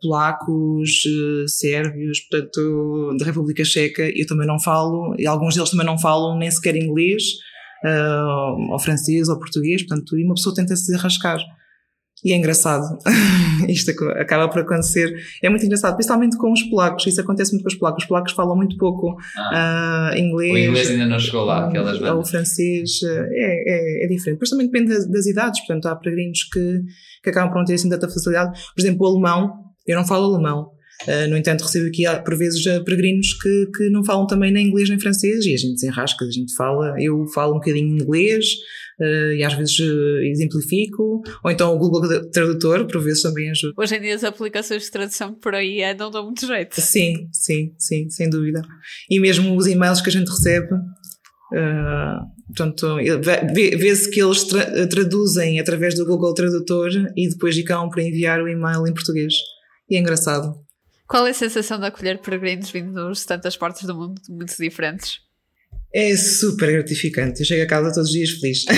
polacos, 0.00 1.02
sérvios, 1.46 2.20
portanto, 2.20 3.16
da 3.18 3.24
República 3.24 3.64
Checa, 3.64 4.10
eu 4.14 4.26
também 4.26 4.46
não 4.46 4.58
falo 4.60 5.05
e 5.18 5.26
alguns 5.26 5.54
deles 5.54 5.70
também 5.70 5.86
não 5.86 5.98
falam 5.98 6.38
nem 6.38 6.50
sequer 6.50 6.76
inglês, 6.76 7.22
uh, 7.84 8.72
ou 8.72 8.78
francês, 8.78 9.28
ou 9.28 9.38
português, 9.38 9.86
portanto, 9.86 10.18
e 10.18 10.24
uma 10.24 10.34
pessoa 10.34 10.54
tenta 10.54 10.74
se 10.76 10.94
arrascar. 10.94 11.38
E 12.24 12.32
é 12.32 12.36
engraçado. 12.36 12.98
Isto 13.68 13.90
acaba 14.18 14.48
por 14.48 14.62
acontecer. 14.62 15.14
É 15.42 15.50
muito 15.50 15.64
engraçado, 15.66 15.94
principalmente 15.94 16.36
com 16.38 16.50
os 16.50 16.62
polacos. 16.62 17.06
Isso 17.06 17.20
acontece 17.20 17.52
muito 17.52 17.62
com 17.62 17.68
os 17.68 17.74
polacos. 17.74 18.02
Os 18.02 18.08
polacos 18.08 18.32
falam 18.32 18.56
muito 18.56 18.76
pouco 18.78 19.16
ah, 19.36 20.10
uh, 20.12 20.18
inglês. 20.18 20.54
O 20.54 20.58
inglês 20.58 20.90
ainda 20.90 21.06
não 21.06 21.18
chegou 21.18 21.44
lá, 21.44 21.68
aquelas 21.68 22.00
Ou 22.00 22.20
o 22.20 22.24
francês. 22.24 23.02
É, 23.02 24.02
é, 24.02 24.04
é, 24.04 24.08
diferente. 24.08 24.36
Depois 24.36 24.50
também 24.50 24.66
depende 24.66 24.94
das, 24.94 25.08
das, 25.08 25.26
idades. 25.26 25.60
Portanto, 25.60 25.86
há 25.86 25.96
peregrinos 25.96 26.44
que, 26.44 26.80
que 27.22 27.30
acabam 27.30 27.50
por 27.52 27.58
não 27.58 27.64
ter 27.66 27.74
assim 27.74 27.90
tanta 27.90 28.08
facilidade. 28.08 28.58
Por 28.74 28.80
exemplo, 28.80 29.06
o 29.06 29.10
alemão. 29.10 29.52
Eu 29.86 29.96
não 29.96 30.04
falo 30.06 30.34
alemão. 30.34 30.70
Uh, 31.02 31.28
no 31.28 31.36
entanto, 31.36 31.62
recebo 31.62 31.86
aqui, 31.86 32.04
por 32.24 32.36
vezes, 32.36 32.62
peregrinos 32.84 33.34
que, 33.34 33.66
que 33.76 33.90
não 33.90 34.04
falam 34.04 34.26
também 34.26 34.50
nem 34.50 34.68
inglês 34.68 34.88
nem 34.88 34.98
francês 34.98 35.44
e 35.44 35.52
a 35.52 35.56
gente 35.56 35.74
desenrasca, 35.74 36.24
a 36.24 36.30
gente 36.30 36.54
fala, 36.54 36.94
eu 36.98 37.26
falo 37.28 37.52
um 37.52 37.58
bocadinho 37.58 37.94
inglês 38.00 38.46
uh, 39.00 39.32
e 39.32 39.44
às 39.44 39.54
vezes 39.54 39.78
uh, 39.78 40.20
exemplifico, 40.22 41.22
ou 41.44 41.50
então 41.50 41.74
o 41.74 41.78
Google 41.78 42.30
Tradutor, 42.30 42.86
por 42.86 43.02
vezes 43.02 43.22
também 43.22 43.50
ajuda. 43.50 43.74
Hoje 43.76 43.96
em 43.96 44.00
dia 44.00 44.14
as 44.14 44.24
aplicações 44.24 44.84
de 44.84 44.90
tradução 44.90 45.34
por 45.34 45.54
aí 45.54 45.80
é, 45.80 45.94
não 45.94 46.10
dão 46.10 46.24
muito 46.24 46.46
jeito. 46.46 46.80
Sim, 46.80 47.28
sim, 47.32 47.74
sim, 47.78 48.08
sem 48.10 48.30
dúvida. 48.30 48.62
E 49.10 49.20
mesmo 49.20 49.54
os 49.54 49.66
e-mails 49.66 50.00
que 50.00 50.08
a 50.08 50.12
gente 50.12 50.28
recebe, 50.28 50.70
portanto, 52.48 52.96
vê-se 53.54 54.10
que 54.10 54.20
eles 54.20 54.44
tra 54.44 54.86
traduzem 54.88 55.60
através 55.60 55.94
do 55.94 56.06
Google 56.06 56.34
Tradutor 56.34 56.90
e 57.14 57.28
depois 57.28 57.56
acabam 57.58 57.90
para 57.90 58.02
enviar 58.02 58.42
o 58.42 58.48
e-mail 58.48 58.86
em 58.86 58.94
português. 58.94 59.34
E 59.88 59.96
é 59.96 60.00
engraçado. 60.00 60.65
Qual 61.08 61.26
é 61.26 61.30
a 61.30 61.34
sensação 61.34 61.78
de 61.78 61.86
acolher 61.86 62.18
peregrinos 62.18 62.70
vindos 62.70 63.20
de 63.20 63.26
tantas 63.26 63.56
partes 63.56 63.84
do 63.84 63.94
mundo 63.94 64.20
muito 64.28 64.56
diferentes? 64.58 65.20
É 65.94 66.16
super 66.16 66.72
gratificante. 66.72 67.40
Eu 67.40 67.46
chego 67.46 67.62
a 67.62 67.66
casa 67.66 67.92
todos 67.92 68.08
os 68.08 68.14
dias 68.14 68.30
feliz. 68.32 68.64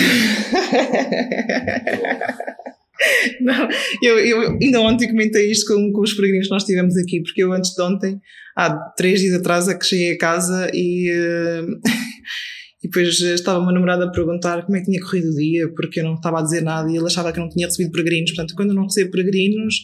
Não, 3.41 3.69
eu, 4.03 4.19
eu, 4.19 4.59
ainda 4.61 4.81
ontem 4.81 5.09
comentei 5.09 5.51
isto 5.51 5.73
com, 5.73 5.93
com 5.93 6.01
os 6.01 6.13
peregrinos 6.15 6.49
que 6.49 6.53
nós 6.53 6.65
tivemos 6.65 6.97
aqui, 6.97 7.23
porque 7.23 7.43
eu 7.43 7.53
antes 7.53 7.73
de 7.75 7.83
ontem, 7.83 8.21
há 8.57 8.75
três 8.97 9.21
dias 9.21 9.35
atrás, 9.35 9.69
é 9.69 9.75
que 9.75 9.87
cheguei 9.87 10.13
a 10.13 10.19
casa 10.19 10.71
e, 10.75 11.11
uh, 11.13 11.65
e 12.83 12.89
depois 12.89 13.21
estava 13.21 13.61
uma 13.61 13.73
namorada 13.73 14.05
a 14.05 14.11
perguntar 14.11 14.65
como 14.67 14.77
é 14.77 14.81
que 14.81 14.87
tinha 14.87 15.01
corrido 15.01 15.31
o 15.31 15.35
dia, 15.35 15.69
porque 15.75 16.01
eu 16.01 16.05
não 16.05 16.15
estava 16.15 16.41
a 16.41 16.43
dizer 16.43 16.63
nada 16.63 16.91
e 16.91 16.97
ele 16.97 17.07
achava 17.07 17.33
que 17.33 17.39
eu 17.39 17.45
não 17.45 17.51
tinha 17.51 17.67
recebido 17.67 17.93
peregrinos. 17.93 18.33
Portanto, 18.33 18.55
quando 18.57 18.71
eu 18.71 18.75
não 18.75 18.85
recebo 18.85 19.13
peregrinos, 19.13 19.77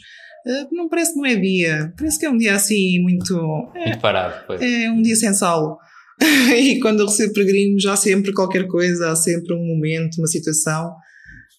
não 0.70 0.88
parece 0.88 1.12
que 1.12 1.18
não 1.18 1.26
é 1.26 1.37
dia. 1.37 1.92
Parece 1.96 2.18
que 2.18 2.26
é 2.26 2.30
um 2.30 2.37
dia 2.37 2.54
assim 2.54 3.00
muito. 3.00 3.35
É, 3.74 3.85
muito 3.87 4.00
parado, 4.00 4.44
pois. 4.46 4.61
É 4.61 4.90
um 4.90 5.00
dia 5.00 5.16
sem 5.16 5.33
sal. 5.33 5.78
e 6.57 6.78
quando 6.80 7.00
eu 7.00 7.07
recebo 7.07 7.33
peregrinos, 7.33 7.85
há 7.87 7.96
sempre 7.96 8.33
qualquer 8.33 8.66
coisa, 8.66 9.11
há 9.11 9.16
sempre 9.16 9.54
um 9.54 9.66
momento, 9.66 10.18
uma 10.18 10.26
situação. 10.26 10.94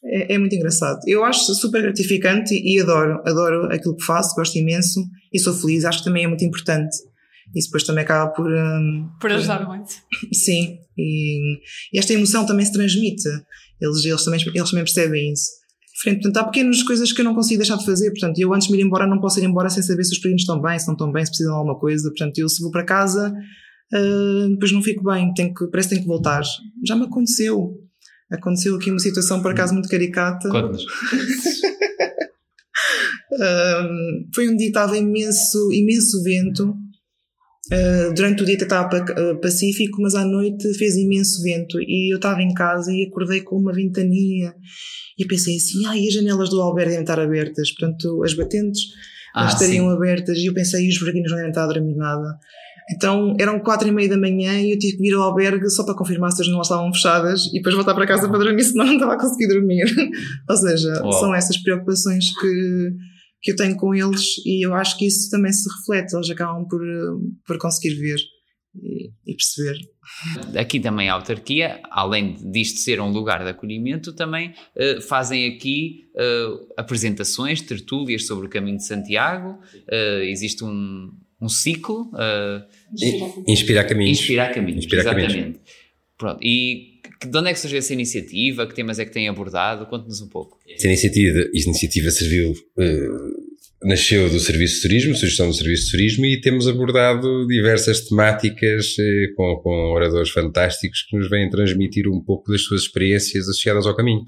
É, 0.03 0.35
é, 0.35 0.37
muito 0.37 0.55
engraçado. 0.55 0.99
Eu 1.07 1.25
acho 1.25 1.53
super 1.55 1.81
gratificante 1.81 2.53
e, 2.53 2.79
adoro, 2.79 3.21
adoro 3.25 3.73
aquilo 3.73 3.95
que 3.95 4.05
faço, 4.05 4.35
gosto 4.35 4.55
imenso 4.55 5.03
e 5.33 5.39
sou 5.39 5.53
feliz. 5.53 5.83
Acho 5.83 5.99
que 5.99 6.05
também 6.05 6.25
é 6.25 6.27
muito 6.27 6.45
importante. 6.45 6.95
Isso 7.55 7.67
depois 7.69 7.83
também 7.83 8.03
acaba 8.03 8.31
por. 8.31 8.47
Um, 8.47 9.09
por 9.19 9.31
ajudar 9.31 9.59
por, 9.59 9.69
muito. 9.69 9.91
Sim, 10.31 10.77
e, 10.95 11.55
e, 11.91 11.99
esta 11.99 12.13
emoção 12.13 12.45
também 12.45 12.65
se 12.65 12.73
transmite. 12.73 13.27
Eles, 13.81 14.05
eles, 14.05 14.23
também, 14.23 14.39
eles 14.39 14.69
também 14.69 14.85
percebem 14.85 15.33
isso 15.33 15.64
diferente. 15.95 16.21
Portanto, 16.21 16.37
há 16.37 16.43
pequenas 16.45 16.83
coisas 16.83 17.11
que 17.11 17.21
eu 17.21 17.25
não 17.25 17.33
consigo 17.33 17.59
deixar 17.59 17.77
de 17.77 17.85
fazer. 17.85 18.11
Portanto, 18.11 18.37
eu 18.37 18.53
antes 18.53 18.67
de 18.67 18.73
me 18.73 18.79
ir 18.79 18.85
embora 18.85 19.07
não 19.07 19.19
posso 19.19 19.39
ir 19.39 19.45
embora 19.45 19.69
sem 19.69 19.81
saber 19.81 20.03
se 20.03 20.13
os 20.13 20.19
peregrinos 20.19 20.41
estão 20.41 20.61
bem, 20.61 20.77
se 20.77 20.87
não 20.87 20.93
estão 20.93 21.11
bem, 21.11 21.25
se 21.25 21.31
precisam 21.31 21.53
de 21.53 21.57
alguma 21.57 21.79
coisa. 21.79 22.09
Portanto, 22.09 22.37
eu 22.37 22.49
se 22.49 22.61
vou 22.61 22.71
para 22.71 22.83
casa, 22.83 23.33
uh, 23.93 24.49
depois 24.49 24.71
não 24.71 24.83
fico 24.83 25.03
bem, 25.03 25.33
tenho 25.33 25.53
que, 25.53 25.67
parece 25.67 25.89
que 25.89 25.95
tenho 25.95 26.03
que 26.03 26.07
voltar. 26.07 26.43
Já 26.85 26.95
me 26.95 27.05
aconteceu. 27.05 27.79
Aconteceu 28.31 28.75
aqui 28.75 28.89
uma 28.89 28.99
situação, 28.99 29.41
por 29.41 29.51
acaso, 29.51 29.73
muito 29.73 29.87
caricata. 29.87 30.49
Uh, 33.31 34.27
foi 34.33 34.49
um 34.49 34.55
dia 34.55 34.67
que 34.67 34.77
estava 34.77 34.97
imenso, 34.97 35.71
imenso 35.71 36.21
vento. 36.23 36.75
Uh, 37.71 38.13
durante 38.13 38.43
o 38.43 38.45
dia 38.45 38.55
estava 38.55 38.89
pacífico, 39.41 40.01
mas 40.01 40.13
à 40.13 40.23
noite 40.23 40.71
fez 40.75 40.95
imenso 40.95 41.41
vento 41.41 41.79
e 41.81 42.13
eu 42.13 42.17
estava 42.17 42.41
em 42.41 42.53
casa 42.53 42.91
e 42.91 43.07
acordei 43.07 43.41
com 43.41 43.57
uma 43.57 43.73
ventania 43.73 44.53
e 45.17 45.25
pensei 45.25 45.55
assim, 45.55 45.85
ah, 45.87 45.97
e 45.97 46.07
as 46.07 46.13
janelas 46.13 46.49
do 46.49 46.61
albergue 46.61 46.91
devem 46.91 47.03
estar 47.03 47.19
abertas, 47.19 47.71
portanto, 47.71 48.23
as 48.23 48.33
batentes 48.33 48.81
ah, 49.33 49.47
estariam 49.47 49.87
sim. 49.87 49.95
abertas. 49.95 50.37
E 50.37 50.45
eu 50.45 50.53
pensei, 50.53 50.85
e 50.85 50.89
os 50.89 50.99
verguinhos 50.99 51.29
não 51.31 51.37
devem 51.37 51.51
estar 51.51 51.63
a 51.63 51.67
dormir 51.67 51.95
nada. 51.95 52.37
Então 52.91 53.35
eram 53.39 53.59
quatro 53.59 53.87
e 53.87 53.91
meia 53.91 54.09
da 54.09 54.17
manhã 54.17 54.61
e 54.61 54.71
eu 54.71 54.77
tive 54.77 54.97
que 54.97 55.01
vir 55.01 55.13
ao 55.15 55.23
albergue 55.23 55.69
só 55.71 55.83
para 55.83 55.95
confirmar 55.95 56.31
se 56.31 56.41
as 56.41 56.45
janelas 56.45 56.67
estavam 56.67 56.93
fechadas 56.93 57.47
e 57.47 57.53
depois 57.53 57.73
voltar 57.73 57.95
para 57.95 58.05
casa 58.05 58.29
para 58.29 58.37
dormir, 58.37 58.61
senão 58.63 58.85
não 58.85 58.93
estava 58.93 59.13
a 59.13 59.19
conseguir 59.19 59.47
dormir. 59.47 59.85
Ou 60.47 60.55
seja, 60.55 61.01
Uau. 61.01 61.13
são 61.13 61.33
essas 61.33 61.57
preocupações 61.57 62.25
que, 62.39 62.91
que 63.45 63.51
eu 63.51 63.55
tenho 63.55 63.77
com 63.77 63.93
eles 63.93 64.43
e 64.43 64.65
eu 64.65 64.73
acho 64.73 64.97
que 64.97 65.05
isso 65.05 65.29
também 65.29 65.53
se 65.53 65.69
reflete. 65.69 66.15
Eles 66.15 66.31
acabam 66.31 66.67
por, 66.67 66.81
por 67.45 67.59
conseguir 67.59 67.93
ver 67.93 68.19
e, 68.73 69.11
e 69.23 69.35
perceber. 69.35 69.79
Aqui 70.59 70.79
também 70.79 71.09
a 71.09 71.13
autarquia, 71.13 71.79
além 71.91 72.33
disto 72.51 72.79
ser 72.79 72.99
um 72.99 73.11
lugar 73.11 73.43
de 73.43 73.49
acolhimento, 73.51 74.13
também 74.13 74.49
uh, 74.49 74.99
fazem 74.99 75.47
aqui 75.47 76.05
uh, 76.15 76.73
apresentações, 76.75 77.61
tertúlias 77.61 78.25
sobre 78.25 78.47
o 78.47 78.49
caminho 78.49 78.77
de 78.77 78.87
Santiago. 78.87 79.59
Uh, 79.87 80.23
existe 80.23 80.63
um, 80.63 81.11
um 81.39 81.47
ciclo. 81.47 82.09
Inspirar 83.47 83.83
caminhos. 83.83 84.19
Inspirar 84.19 84.53
caminhos, 84.53 84.85
Inspirar 84.85 85.01
exatamente. 85.01 85.33
Caminhos. 85.35 85.59
Pronto. 86.17 86.39
E 86.41 86.94
de 87.25 87.37
onde 87.37 87.49
é 87.49 87.53
que 87.53 87.59
surgiu 87.59 87.79
essa 87.79 87.93
iniciativa? 87.93 88.67
Que 88.67 88.75
temas 88.75 88.99
é 88.99 89.05
que 89.05 89.11
têm 89.11 89.27
abordado? 89.27 89.85
Conte-nos 89.85 90.21
um 90.21 90.27
pouco. 90.29 90.59
Essa 90.67 90.87
iniciativa, 90.87 91.39
essa 91.39 91.69
iniciativa 91.69 92.11
serviu 92.11 92.53
nasceu 93.85 94.27
do 94.29 94.39
Serviço 94.39 94.75
de 94.75 94.81
Turismo, 94.81 95.15
sugestão 95.15 95.47
do 95.47 95.53
Serviço 95.53 95.85
de 95.85 95.91
Turismo, 95.91 96.25
e 96.25 96.41
temos 96.41 96.67
abordado 96.67 97.45
diversas 97.47 98.01
temáticas 98.01 98.95
eh, 98.99 99.27
com, 99.35 99.57
com 99.57 99.91
oradores 99.91 100.31
fantásticos 100.31 101.03
que 101.03 101.15
nos 101.15 101.29
vêm 101.29 101.49
transmitir 101.49 102.07
um 102.07 102.19
pouco 102.19 102.51
das 102.51 102.61
suas 102.63 102.81
experiências 102.81 103.47
associadas 103.47 103.85
ao 103.85 103.95
caminho. 103.95 104.23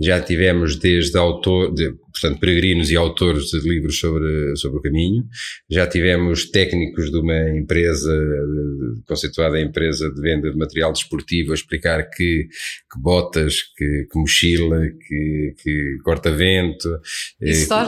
Já 0.00 0.20
tivemos 0.20 0.76
desde 0.76 1.18
autor, 1.18 1.72
de, 1.74 1.92
portanto, 1.92 2.40
peregrinos 2.40 2.90
e 2.90 2.96
autores 2.96 3.44
de 3.44 3.60
livros 3.60 3.98
sobre, 3.98 4.56
sobre 4.56 4.78
o 4.78 4.82
caminho. 4.82 5.24
Já 5.70 5.86
tivemos 5.86 6.50
técnicos 6.50 7.10
de 7.10 7.18
uma 7.18 7.50
empresa, 7.50 8.12
conceituada 9.06 9.60
empresa 9.60 10.10
de 10.10 10.20
venda 10.20 10.50
de 10.50 10.56
material 10.56 10.92
desportivo, 10.92 11.52
a 11.52 11.54
explicar 11.54 12.08
que, 12.08 12.46
que 12.90 13.00
botas, 13.00 13.56
que, 13.76 14.06
que 14.10 14.18
mochila, 14.18 14.80
que, 14.80 15.54
que 15.62 15.98
corta-vento, 16.02 16.88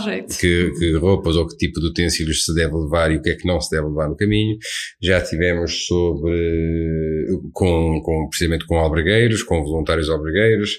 jeito. 0.04 0.38
que, 0.38 0.70
que 0.78 0.92
roupas 0.96 1.36
ou 1.36 1.48
que 1.48 1.56
tipo 1.56 1.80
de 1.80 1.86
utensílios 1.86 2.44
se 2.44 2.54
deve 2.54 2.74
levar 2.74 3.10
e 3.12 3.16
o 3.16 3.22
que 3.22 3.30
é 3.30 3.34
que 3.34 3.46
não 3.46 3.60
se 3.60 3.70
deve 3.74 3.88
levar 3.88 4.10
no 4.10 4.16
caminho. 4.16 4.58
Já 5.00 5.22
tivemos 5.22 5.86
sobre, 5.86 7.26
com, 7.52 8.00
com, 8.02 8.28
precisamente 8.28 8.66
com 8.66 8.78
albergueiros, 8.78 9.42
com 9.42 9.64
voluntários 9.64 10.10
albergueiros. 10.10 10.70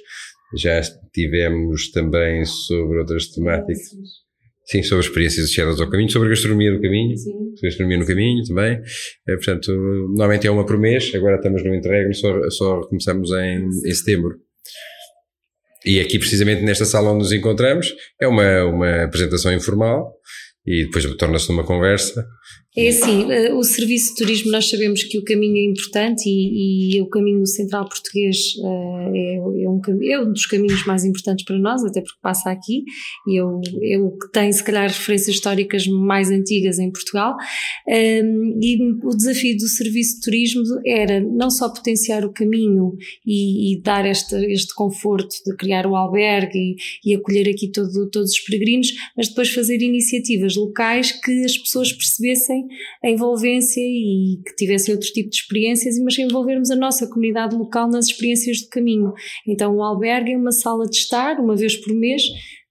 Já 0.56 0.82
tivemos 1.13 1.91
também 1.91 2.46
sobre 2.46 3.00
outras 3.00 3.28
temáticas. 3.28 3.82
Sim, 4.65 4.82
sobre 4.82 5.06
experiências 5.06 5.46
associadas 5.46 5.80
ao 5.80 5.89
caminho, 5.89 6.10
sobre 6.10 6.28
a 6.28 6.32
gastronomia 6.32 6.72
do 6.72 6.82
caminho, 6.82 7.15
Sim. 7.15 7.32
gastronomia 7.62 8.00
no 8.00 8.06
caminho 8.06 8.44
também. 8.44 8.82
É, 9.28 9.36
portanto, 9.36 9.72
normalmente 9.72 10.48
é 10.48 10.52
uma 10.52 10.65
por 10.65 10.80
mês, 10.80 11.13
agora 11.13 11.36
estamos 11.36 11.63
no 11.63 11.76
interregno, 11.76 12.15
só, 12.15 12.50
só 12.50 12.82
começamos 12.88 13.30
em, 13.32 13.68
em 13.86 13.94
setembro. 13.94 14.39
E 15.86 16.00
aqui, 16.00 16.18
precisamente 16.18 16.63
nesta 16.63 16.84
sala 16.84 17.12
onde 17.12 17.20
nos 17.20 17.32
encontramos, 17.32 17.94
é 18.20 18.28
uma, 18.28 18.63
uma 18.63 19.04
apresentação 19.04 19.54
informal 19.54 20.12
e 20.65 20.86
depois 20.86 21.06
torna-se 21.15 21.48
numa 21.50 21.63
conversa. 21.63 22.26
É 22.77 22.89
assim, 22.89 23.31
eh, 23.31 23.53
o 23.53 23.63
serviço 23.63 24.09
de 24.09 24.15
turismo 24.15 24.51
nós 24.51 24.69
sabemos 24.69 25.01
que 25.03 25.17
o 25.17 25.23
caminho 25.23 25.55
é 25.55 25.71
importante 25.71 26.27
e, 26.27 26.97
e 26.97 27.01
o 27.01 27.07
caminho 27.07 27.45
central 27.45 27.88
português 27.88 28.38
uh, 28.57 29.15
é, 29.15 29.35
é, 29.35 29.69
um, 29.69 29.81
é, 30.03 30.19
um, 30.19 30.33
dos 30.33 30.45
caminhos 30.45 30.85
mais 30.85 31.05
importantes 31.05 31.45
para 31.45 31.57
nós, 31.57 31.85
até 31.85 32.01
porque 32.01 32.19
passa 32.21 32.51
aqui 32.51 32.83
e 33.27 33.38
é 33.38 33.43
o, 33.45 33.61
é 33.81 33.97
que 34.19 34.31
tem 34.33 34.51
se 34.51 34.61
calhar 34.61 34.89
referências 34.89 35.35
históricas 35.35 35.88
mais 35.88 36.29
antigas 36.29 36.77
em 36.77 36.91
Portugal. 36.91 37.38
Um, 37.88 37.93
ehm, 37.93 38.59
e 38.61 38.77
o 39.03 39.15
desafio 39.15 39.55
do 39.55 39.67
serviço 39.69 40.15
de 40.15 40.21
turismo 40.21 40.63
era 40.85 41.21
não 41.21 41.49
só 41.49 41.69
potenciar 41.69 42.25
o 42.25 42.33
caminho 42.33 42.97
e, 43.25 43.71
e 43.73 43.81
dar 43.81 44.05
este, 44.05 44.35
este 44.51 44.75
conforto 44.75 45.33
de 45.45 45.55
criar 45.55 45.88
o 45.88 45.95
albergue 45.95 46.75
e, 47.05 47.11
e 47.11 47.15
acolher 47.15 47.47
aqui 47.47 47.71
todo, 47.71 48.09
todos 48.09 48.31
os 48.31 48.39
peregrinos, 48.41 48.89
mas 49.15 49.29
depois 49.29 49.49
fazer 49.49 49.81
iniciativas 49.81 50.57
locais 50.57 51.13
que 51.13 51.45
as 51.45 51.57
pessoas 51.57 51.93
percebessem 51.93 52.64
a 53.04 53.10
envolvência 53.10 53.82
e 53.82 54.41
que 54.45 54.56
tivessem 54.56 54.93
outro 54.93 55.10
tipo 55.10 55.30
de 55.30 55.38
experiências, 55.38 55.99
mas 55.99 56.17
envolvermos 56.17 56.71
a 56.71 56.75
nossa 56.75 57.08
comunidade 57.08 57.56
local 57.56 57.89
nas 57.89 58.08
experiências 58.08 58.62
do 58.62 58.69
caminho. 58.69 59.13
Então, 59.47 59.75
o 59.75 59.84
albergue 59.84 60.34
é 60.34 60.38
uma 60.38 60.51
sala 60.51 60.86
de 60.86 60.97
estar, 60.97 61.39
uma 61.39 61.56
vez 61.56 61.75
por 61.75 61.93
mês, 61.93 62.23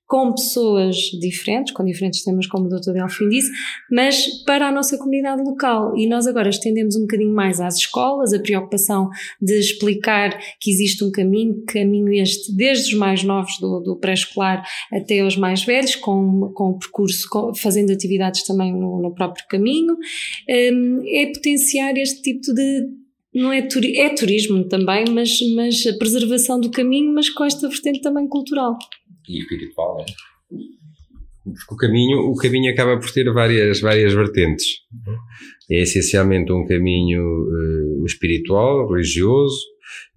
com 0.07 0.33
pessoas 0.33 0.97
diferentes, 1.21 1.73
com 1.73 1.85
diferentes 1.85 2.23
temas, 2.23 2.47
como 2.47 2.67
o 2.67 2.69
Dr. 2.69 2.93
Delfim 2.93 3.29
disse, 3.29 3.51
mas 3.91 4.27
para 4.45 4.69
a 4.69 4.73
nossa 4.73 4.99
comunidade 4.99 5.43
local. 5.43 5.97
E 5.97 6.07
nós 6.07 6.27
agora 6.27 6.51
estendemos 6.51 6.97
um 6.97 7.03
bocadinho 7.03 7.35
mais 7.35 7.61
às 7.61 7.77
escolas, 7.77 8.33
a 8.33 8.39
preocupação 8.39 9.09
de 9.41 9.59
explicar 9.59 10.39
que 10.61 10.71
existe 10.71 11.03
um 11.03 11.11
caminho, 11.11 11.65
caminho 11.67 12.13
este, 12.13 12.55
desde 12.55 12.93
os 12.93 12.99
mais 12.99 13.25
novos 13.25 13.59
do, 13.59 13.81
do 13.81 13.97
pré-escolar 13.97 14.65
até 14.93 15.21
aos 15.21 15.37
mais 15.37 15.65
velhos, 15.65 15.97
com, 15.97 16.53
com 16.55 16.71
o 16.71 16.79
percurso, 16.79 17.27
com, 17.31 17.55
fazendo 17.55 17.93
atividades 17.93 18.45
também 18.45 18.73
no, 18.73 19.01
no 19.01 19.15
próprio 19.15 19.45
caminho. 19.49 19.97
Um, 20.49 21.03
é 21.07 21.27
potenciar 21.33 21.97
este 21.97 22.23
tipo 22.23 22.53
de 22.53 23.05
não 23.35 23.53
é, 23.53 23.63
turi 23.63 23.99
é 23.99 24.11
turismo 24.11 24.63
também, 24.69 25.07
mas, 25.11 25.41
mas 25.57 25.85
a 25.87 25.99
preservação 25.99 26.61
do 26.61 26.71
caminho, 26.71 27.13
mas 27.13 27.29
com 27.29 27.45
esta 27.45 27.69
vertente 27.69 28.01
também 28.01 28.29
cultural 28.29 28.79
e 29.29 29.39
espiritual, 29.39 29.99
né? 29.99 30.05
Porque 31.45 31.75
o 31.75 31.77
caminho, 31.77 32.19
o 32.21 32.35
caminho 32.37 32.73
acaba 32.73 32.99
por 32.99 33.11
ter 33.11 33.31
várias, 33.33 33.81
várias 33.81 34.15
vertentes. 34.15 34.67
É 35.71 35.83
essencialmente 35.83 36.51
um 36.53 36.67
caminho 36.67 37.23
uh, 37.23 38.07
espiritual, 38.07 38.91
religioso, 38.91 39.61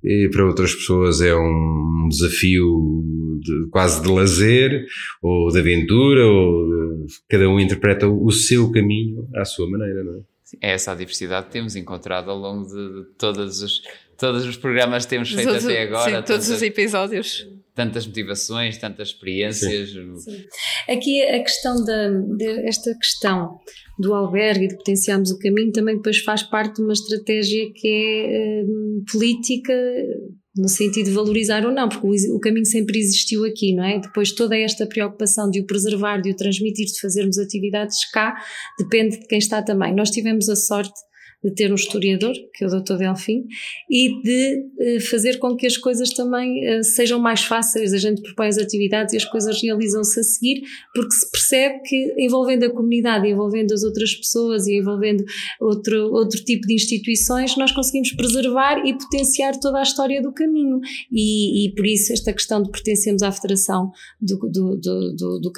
e 0.04 0.30
para 0.32 0.46
outras 0.46 0.74
pessoas 0.74 1.20
é 1.20 1.36
um 1.36 2.08
desafio 2.10 3.04
de, 3.42 3.70
quase 3.70 4.02
de 4.02 4.10
lazer 4.10 4.86
ou 5.22 5.50
de 5.50 5.60
aventura, 5.60 6.26
ou 6.26 7.06
de, 7.06 7.14
cada 7.30 7.50
um 7.50 7.60
interpreta 7.60 8.08
o 8.08 8.32
seu 8.32 8.72
caminho 8.72 9.28
à 9.36 9.44
sua 9.44 9.70
maneira, 9.70 10.04
não 10.04 10.16
é? 10.16 10.22
É 10.62 10.72
essa 10.72 10.94
a 10.94 10.96
diversidade 10.96 11.48
que 11.48 11.52
temos 11.52 11.76
encontrado 11.76 12.32
ao 12.32 12.38
longo 12.38 12.66
de, 12.66 13.02
de 13.02 13.10
todos, 13.18 13.62
os, 13.62 13.82
todos 14.18 14.46
os 14.46 14.58
programas 14.58 15.06
que 15.06 15.12
temos 15.12 15.32
feito 15.32 15.50
até 15.50 15.84
agora. 15.84 16.18
Sim, 16.18 16.26
todos 16.26 16.50
os 16.50 16.62
episódios 16.62 17.48
tantas 17.78 18.08
motivações, 18.08 18.80
tantas 18.80 19.10
experiências. 19.10 19.92
Sim. 19.92 20.44
Aqui 20.90 21.22
a 21.22 21.44
questão 21.44 21.86
da, 21.86 22.10
de, 22.10 22.68
esta 22.68 22.92
questão 22.96 23.60
do 24.00 24.16
albergue 24.16 24.66
e 24.66 24.68
de 24.70 24.78
potenciarmos 24.78 25.30
o 25.30 25.38
caminho 25.38 25.72
também 25.72 25.96
depois 25.96 26.18
faz 26.18 26.42
parte 26.42 26.78
de 26.78 26.82
uma 26.82 26.94
estratégia 26.94 27.72
que 27.76 27.88
é 27.88 28.64
um, 28.64 29.04
política 29.12 29.74
no 30.56 30.68
sentido 30.68 31.06
de 31.06 31.12
valorizar 31.12 31.64
ou 31.66 31.72
não, 31.72 31.88
porque 31.88 32.08
o, 32.08 32.36
o, 32.36 32.40
caminho 32.40 32.66
sempre 32.66 32.98
existiu 32.98 33.46
aqui, 33.46 33.76
não 33.76 33.84
é? 33.84 34.00
Depois 34.00 34.32
toda 34.32 34.58
esta 34.58 34.88
preocupação 34.88 35.50
de 35.52 35.62
o 35.62 35.66
preservar, 35.68 36.20
de 36.20 36.32
o 36.32 36.36
transmitir, 36.36 36.88
de 36.88 37.00
fazermos 37.00 37.38
atividades 37.38 38.10
cá, 38.10 38.36
depende 38.80 39.20
de 39.20 39.28
quem 39.28 39.38
está 39.38 39.62
também. 39.62 39.94
Nós 39.94 40.10
tivemos 40.10 40.50
a 40.50 40.56
sorte 40.56 41.00
de 41.44 41.54
ter 41.54 41.72
um 41.72 41.76
historiador, 41.76 42.34
que 42.54 42.64
é 42.64 42.68
o 42.68 42.70
Dr. 42.70 42.98
Delfim, 42.98 43.46
e 43.90 44.22
de 44.22 44.66
eh, 44.80 45.00
fazer 45.00 45.38
com 45.38 45.56
que 45.56 45.68
as 45.68 45.78
coisas 45.78 46.12
também 46.12 46.66
eh, 46.66 46.82
sejam 46.82 47.20
mais 47.20 47.44
fáceis. 47.44 47.94
A 47.94 47.98
gente 47.98 48.22
propõe 48.22 48.48
as 48.48 48.58
atividades 48.58 49.14
e 49.14 49.18
as 49.18 49.26
coisas 49.26 49.62
realizam-se 49.62 50.20
a 50.20 50.24
seguir, 50.24 50.62
porque 50.94 51.14
se 51.14 51.30
percebe 51.30 51.82
que 51.86 52.16
envolvendo 52.18 52.64
a 52.64 52.70
comunidade, 52.70 53.28
envolvendo 53.28 53.72
as 53.74 53.84
outras 53.84 54.16
pessoas 54.16 54.66
e 54.68 54.80
envolvendo 54.80 55.24
outro, 55.62 56.12
outro 56.12 56.44
tipo 56.44 56.66
de 56.66 56.74
instituições, 56.74 57.56
nós 57.56 57.72
conseguimos 57.72 58.12
preservar 58.14 58.84
e 58.86 58.98
potenciar 58.98 59.60
toda 59.60 59.80
a 59.80 59.84
história 59.84 60.22
do 60.22 60.34
caminho. 60.34 60.80
E, 61.12 61.68
e 61.68 61.76
por 61.76 61.86
isso 61.86 62.14
esta 62.14 62.34
questão 62.34 62.64
de 62.64 62.72
pertencermos 62.72 63.22
à 63.22 63.32
Federação 63.32 63.92
do, 64.20 64.38
do, 64.38 64.76
do, 64.78 65.16
do, 65.16 65.40
do 65.40 65.52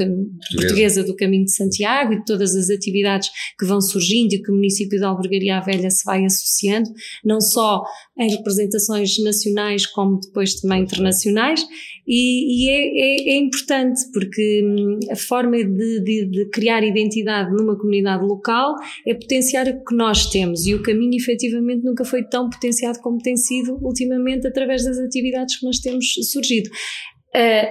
Portuguesa 0.56 1.04
do 1.04 1.16
Caminho 1.16 1.46
de 1.46 1.54
Santiago 1.54 2.14
e 2.14 2.20
de 2.20 2.26
todas 2.26 2.54
as 2.56 2.70
atividades 2.70 3.30
que 3.58 3.66
vão 3.66 3.80
surgindo 3.80 4.34
e 4.34 4.42
que 4.42 4.52
o 4.52 4.56
município 4.56 4.98
de 4.98 5.06
Albergaria 5.06 5.58
velha 5.70 5.90
se 5.90 6.04
vai 6.06 6.26
associando, 6.26 6.90
não 7.24 7.40
só 7.40 7.84
em 8.18 8.30
representações 8.30 9.22
nacionais, 9.24 9.86
como 9.86 10.20
depois 10.20 10.60
também 10.60 10.84
internacionais, 10.84 11.66
e, 12.08 12.66
e 12.66 12.70
é, 12.70 13.34
é, 13.34 13.36
é, 13.36 13.38
importante 13.38 14.02
porque 14.12 14.64
hum, 14.66 15.00
a 15.12 15.16
forma 15.16 15.58
de, 15.58 16.04
de, 16.04 16.26
de, 16.26 16.50
criar 16.50 16.84
identidade 16.84 17.52
numa 17.52 17.78
comunidade 17.78 18.24
local 18.24 18.74
é 19.08 19.14
potenciar 19.14 19.68
o 19.68 19.84
que 19.84 19.96
nós 19.96 20.26
temos, 20.26 20.66
e 20.66 20.74
o 20.74 20.82
caminho 20.82 21.16
efetivamente 21.16 21.84
nunca 21.84 22.04
foi 22.04 22.24
tão 22.24 22.50
potenciado 22.50 23.00
como 23.00 23.20
tem 23.20 23.38
sido 23.38 23.78
ultimamente 23.82 24.48
através 24.48 24.84
das 24.84 24.98
atividades 24.98 25.60
que 25.60 25.66
nós 25.66 25.78
temos 25.80 26.06
surgido. 26.32 26.70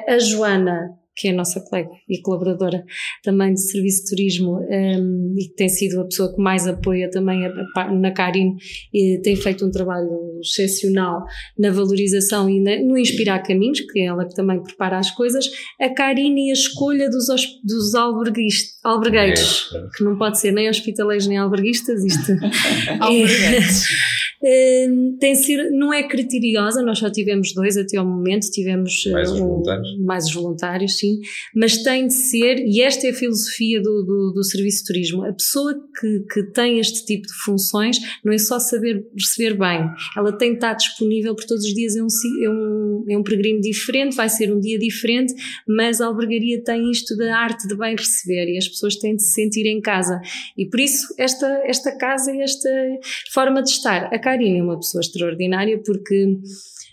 a 0.06 0.18
Joana 0.18 0.98
que 1.18 1.28
é 1.28 1.32
a 1.32 1.34
nossa 1.34 1.60
colega 1.60 1.90
e 2.08 2.22
colaboradora 2.22 2.84
também 3.22 3.52
de 3.52 3.60
Serviço 3.60 4.04
de 4.04 4.10
Turismo 4.10 4.60
um, 4.60 5.34
e 5.36 5.48
que 5.48 5.54
tem 5.54 5.68
sido 5.68 6.00
a 6.00 6.04
pessoa 6.04 6.32
que 6.32 6.40
mais 6.40 6.66
apoia 6.66 7.10
também 7.10 7.44
a, 7.44 7.52
a, 7.76 7.92
na 7.92 8.12
Carin 8.12 8.56
e 8.94 9.20
tem 9.22 9.34
feito 9.34 9.66
um 9.66 9.70
trabalho 9.70 10.08
excepcional 10.40 11.24
na 11.58 11.70
valorização 11.70 12.48
e 12.48 12.60
na, 12.60 12.80
no 12.82 12.96
Inspirar 12.96 13.42
Caminhos, 13.42 13.80
que 13.80 14.00
é 14.00 14.04
ela 14.04 14.26
que 14.26 14.34
também 14.34 14.62
prepara 14.62 14.98
as 14.98 15.10
coisas, 15.10 15.50
a 15.80 15.88
Carin 15.88 16.36
e 16.36 16.50
a 16.50 16.52
escolha 16.52 17.10
dos, 17.10 17.26
dos 17.64 17.94
albergueiros, 17.94 19.70
é. 19.74 19.96
que 19.96 20.04
não 20.04 20.16
pode 20.16 20.38
ser 20.38 20.52
nem 20.52 20.68
hospitaleiros 20.68 21.26
nem 21.26 21.38
alberguistas, 21.38 22.04
isto 22.04 22.32
é, 23.02 24.17
tem 25.18 25.34
ser, 25.34 25.70
não 25.70 25.92
é 25.92 26.02
criteriosa, 26.06 26.82
nós 26.82 26.98
só 26.98 27.10
tivemos 27.10 27.52
dois 27.52 27.76
até 27.76 27.96
ao 27.96 28.06
momento, 28.06 28.50
tivemos 28.50 29.04
mais 29.06 29.32
os 29.32 29.38
voluntários, 29.38 29.98
mais 29.98 30.24
os 30.26 30.34
voluntários 30.34 30.96
sim, 30.96 31.20
mas 31.54 31.78
tem 31.82 32.06
de 32.06 32.14
ser, 32.14 32.58
e 32.58 32.80
esta 32.80 33.06
é 33.06 33.10
a 33.10 33.14
filosofia 33.14 33.80
do, 33.82 34.02
do, 34.04 34.32
do 34.34 34.44
serviço 34.44 34.82
de 34.82 34.86
turismo, 34.86 35.24
a 35.24 35.32
pessoa 35.32 35.74
que, 35.74 36.24
que 36.32 36.42
tem 36.52 36.78
este 36.78 37.04
tipo 37.04 37.26
de 37.26 37.34
funções 37.44 37.98
não 38.24 38.32
é 38.32 38.38
só 38.38 38.60
saber 38.60 39.04
receber 39.16 39.58
bem, 39.58 39.88
ela 40.16 40.32
tem 40.32 40.50
de 40.50 40.56
estar 40.56 40.74
disponível 40.74 41.34
por 41.34 41.44
todos 41.44 41.64
os 41.64 41.74
dias, 41.74 41.96
é 41.96 42.02
um, 42.02 42.06
é 42.44 42.50
um, 42.50 43.04
é 43.10 43.18
um 43.18 43.22
peregrino 43.22 43.60
diferente, 43.60 44.14
vai 44.14 44.28
ser 44.28 44.54
um 44.54 44.60
dia 44.60 44.78
diferente, 44.78 45.34
mas 45.66 46.00
a 46.00 46.06
albergaria 46.06 46.62
tem 46.62 46.90
isto 46.90 47.16
da 47.16 47.36
arte 47.36 47.66
de 47.66 47.76
bem 47.76 47.96
receber 47.96 48.52
e 48.52 48.56
as 48.56 48.68
pessoas 48.68 48.94
têm 48.96 49.16
de 49.16 49.22
se 49.22 49.32
sentir 49.32 49.66
em 49.66 49.80
casa. 49.80 50.20
E 50.56 50.66
por 50.66 50.78
isso 50.78 51.14
esta, 51.18 51.46
esta 51.64 51.96
casa 51.96 52.32
e 52.32 52.40
esta 52.40 52.68
forma 53.32 53.62
de 53.62 53.70
estar 53.70 54.08
Karine 54.28 54.58
é 54.58 54.62
uma 54.62 54.76
pessoa 54.76 55.00
extraordinária 55.00 55.80
porque 55.82 56.36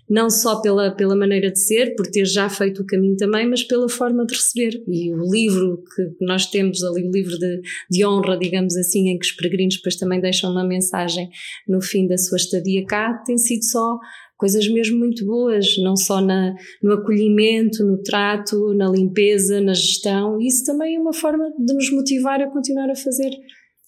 não 0.10 0.30
só 0.30 0.62
pela, 0.62 0.92
pela 0.92 1.16
maneira 1.16 1.52
de 1.52 1.60
ser, 1.60 1.96
por 1.96 2.08
ter 2.08 2.26
já 2.26 2.48
feito 2.48 2.82
o 2.82 2.86
caminho 2.86 3.18
também, 3.18 3.50
mas 3.50 3.64
pela 3.64 3.90
forma 3.90 4.26
de 4.26 4.36
receber. 4.36 4.82
E 4.88 5.14
o 5.14 5.30
livro 5.30 5.84
que 5.96 6.26
nós 6.26 6.46
temos 6.46 6.82
ali, 6.84 7.04
o 7.04 7.12
livro 7.12 7.38
de, 7.38 7.62
de 7.90 8.06
honra, 8.06 8.38
digamos 8.38 8.78
assim, 8.78 9.10
em 9.10 9.18
que 9.18 9.26
os 9.26 9.32
peregrinos 9.34 9.76
depois 9.76 9.96
também 9.96 10.22
deixam 10.22 10.52
uma 10.52 10.64
mensagem 10.64 11.30
no 11.68 11.82
fim 11.82 12.08
da 12.08 12.18
sua 12.18 12.38
estadia 12.38 12.86
cá, 12.86 13.14
tem 13.26 13.38
sido 13.38 13.66
só 13.66 13.98
coisas 14.38 14.68
mesmo 14.68 15.00
muito 15.00 15.26
boas, 15.26 15.78
não 15.80 15.98
só 15.98 16.22
na, 16.22 16.56
no 16.84 16.94
acolhimento, 16.94 17.84
no 17.84 17.98
trato, 18.02 18.74
na 18.76 18.88
limpeza, 18.88 19.60
na 19.60 19.74
gestão. 19.74 20.40
Isso 20.40 20.64
também 20.64 20.96
é 20.96 21.00
uma 21.00 21.14
forma 21.14 21.52
de 21.58 21.74
nos 21.74 21.92
motivar 21.92 22.42
a 22.42 22.50
continuar 22.50 22.90
a 22.90 22.96
fazer 22.96 23.32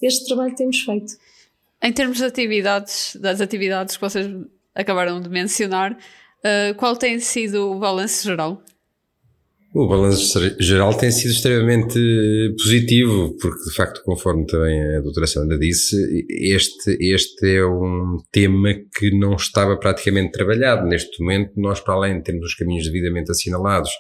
este 0.01 0.25
trabalho 0.25 0.51
que 0.51 0.57
temos 0.57 0.79
feito. 0.79 1.13
Em 1.81 1.93
termos 1.93 2.17
de 2.17 2.25
atividades, 2.25 3.15
das 3.19 3.39
atividades 3.39 3.95
que 3.95 4.01
vocês 4.01 4.27
acabaram 4.73 5.21
de 5.21 5.29
mencionar, 5.29 5.93
uh, 5.93 6.75
qual 6.75 6.95
tem 6.95 7.19
sido 7.19 7.71
o 7.71 7.79
balanço 7.79 8.23
geral? 8.23 8.63
O 9.73 9.86
balanço 9.86 10.39
geral 10.62 10.97
tem 10.97 11.12
sido 11.12 11.32
extremamente 11.32 11.99
positivo, 12.58 13.36
porque 13.39 13.63
de 13.69 13.75
facto, 13.75 14.01
conforme 14.03 14.45
também 14.45 14.95
a 14.95 15.01
doutora 15.01 15.27
Sandra 15.27 15.58
disse, 15.58 15.95
este, 16.30 16.97
este 17.01 17.58
é 17.58 17.65
um 17.65 18.15
tema 18.32 18.73
que 18.97 19.12
não 19.12 19.36
estava 19.36 19.77
praticamente 19.77 20.32
trabalhado. 20.32 20.88
Neste 20.88 21.21
momento, 21.21 21.51
nós, 21.58 21.82
para 21.82 21.95
além 21.95 22.17
de 22.17 22.23
termos 22.23 22.45
os 22.45 22.56
caminhos 22.56 22.86
devidamente 22.86 23.30
assinalados, 23.30 23.91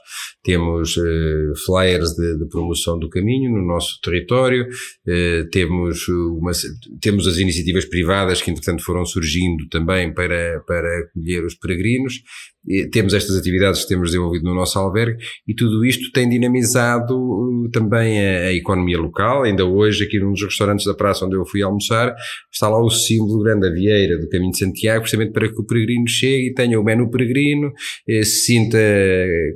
temos 0.41 0.95
uh, 0.95 1.53
flyers 1.65 2.11
de, 2.11 2.39
de, 2.39 2.47
promoção 2.47 2.97
do 2.97 3.09
caminho 3.09 3.51
no 3.51 3.67
nosso 3.67 3.99
território, 4.01 4.65
uh, 4.65 5.49
temos, 5.51 6.07
uma, 6.07 6.53
temos 7.01 7.27
as 7.27 7.37
iniciativas 7.37 7.83
privadas 7.83 8.41
que, 8.41 8.49
entretanto, 8.49 8.83
foram 8.83 9.05
surgindo 9.05 9.67
também 9.69 10.13
para, 10.13 10.61
para 10.65 10.99
acolher 10.99 11.43
os 11.43 11.55
peregrinos, 11.55 12.21
temos 12.91 13.13
estas 13.13 13.37
atividades 13.37 13.83
que 13.83 13.87
temos 13.87 14.09
desenvolvido 14.09 14.43
no 14.43 14.53
nosso 14.53 14.77
albergue 14.77 15.23
e 15.47 15.55
tudo 15.57 15.83
isto 15.85 16.11
tem 16.11 16.29
dinamizado 16.29 17.17
uh, 17.17 17.69
também 17.71 18.19
a, 18.19 18.47
a, 18.47 18.53
economia 18.53 18.99
local. 18.99 19.43
Ainda 19.43 19.65
hoje, 19.65 20.03
aqui 20.03 20.19
num 20.19 20.31
dos 20.31 20.43
restaurantes 20.43 20.85
da 20.85 20.93
praça 20.93 21.25
onde 21.25 21.35
eu 21.35 21.45
fui 21.45 21.61
almoçar, 21.61 22.15
está 22.51 22.69
lá 22.69 22.79
o 22.79 22.89
símbolo 22.89 23.43
grande, 23.43 23.67
a 23.67 23.71
Vieira 23.71 24.17
do 24.17 24.29
Caminho 24.29 24.51
de 24.51 24.59
Santiago, 24.59 25.03
justamente 25.03 25.31
para 25.31 25.47
que 25.49 25.59
o 25.59 25.65
peregrino 25.65 26.07
chegue 26.07 26.49
e 26.49 26.53
tenha 26.53 26.79
o 26.79 26.83
menu 26.83 27.09
peregrino, 27.09 27.71
eh, 28.07 28.23
se 28.23 28.45
sinta 28.45 28.77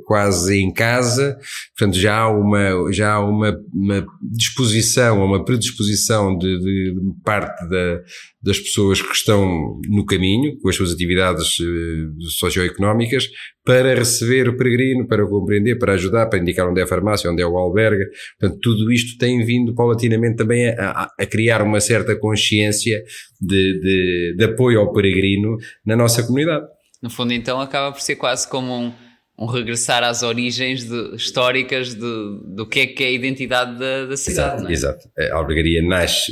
quase 0.06 0.60
em 0.60 0.74
casa. 0.74 1.38
Portanto, 1.78 1.98
já 1.98 2.18
há 2.18 2.30
uma, 2.30 2.92
já 2.92 3.14
há 3.14 3.26
uma, 3.26 3.58
uma 3.74 4.06
disposição, 4.22 5.24
uma 5.24 5.46
predisposição 5.46 6.38
de, 6.38 6.60
de, 6.60 6.94
de 6.96 7.24
parte 7.24 7.70
da, 7.70 8.02
das 8.44 8.60
pessoas 8.60 9.02
que 9.02 9.14
estão 9.14 9.80
no 9.88 10.06
caminho, 10.06 10.58
com 10.60 10.70
as 10.70 10.76
suas 10.76 10.92
atividades 10.92 11.60
uh, 11.60 12.30
socioeconómicas, 12.40 13.30
para 13.64 13.94
receber 13.94 14.50
o 14.50 14.58
peregrino, 14.58 15.08
para 15.08 15.24
o 15.24 15.30
compreender, 15.30 15.78
para 15.78 15.94
ajudar, 15.94 16.26
para 16.28 16.40
indicar 16.40 16.68
onde 16.68 16.82
é 16.82 16.84
a 16.84 16.88
farmácia, 16.88 17.30
onde 17.30 17.42
é 17.42 17.46
o 17.46 17.58
albergue. 17.58 18.06
Portanto, 18.40 18.60
tudo 18.60 18.92
isto 18.92 19.18
tem 19.20 19.46
vindo 19.46 19.76
paulatinamente 19.76 20.38
também 20.38 20.70
a, 20.70 21.08
a, 21.20 21.26
criar 21.28 21.62
uma 21.62 21.80
certa 21.80 22.16
consciência 22.16 23.04
de, 23.40 23.80
de, 23.80 24.36
de, 24.38 24.44
apoio 24.44 24.80
ao 24.80 24.92
peregrino 24.92 25.58
na 25.86 25.96
nossa 25.96 26.24
comunidade. 26.24 26.66
No 27.02 27.10
fundo, 27.10 27.34
então, 27.34 27.62
acaba 27.62 27.92
por 27.92 28.02
ser 28.02 28.16
quase 28.16 28.50
como 28.50 28.74
um, 28.76 28.94
um 29.38 29.46
regressar 29.46 30.04
às 30.04 30.24
origens 30.24 30.86
de, 30.86 31.16
históricas 31.16 31.94
do 31.94 32.68
que 32.68 32.80
é 32.80 32.88
que 32.88 33.04
é 33.04 33.08
a 33.08 33.12
identidade 33.12 33.78
da, 33.78 34.08
da 34.08 34.18
cidade. 34.18 34.64
Exato, 34.64 34.68
é? 34.68 34.74
exato. 34.74 35.10
A 35.32 35.38
albergaria 35.38 35.84
nasce 35.84 36.32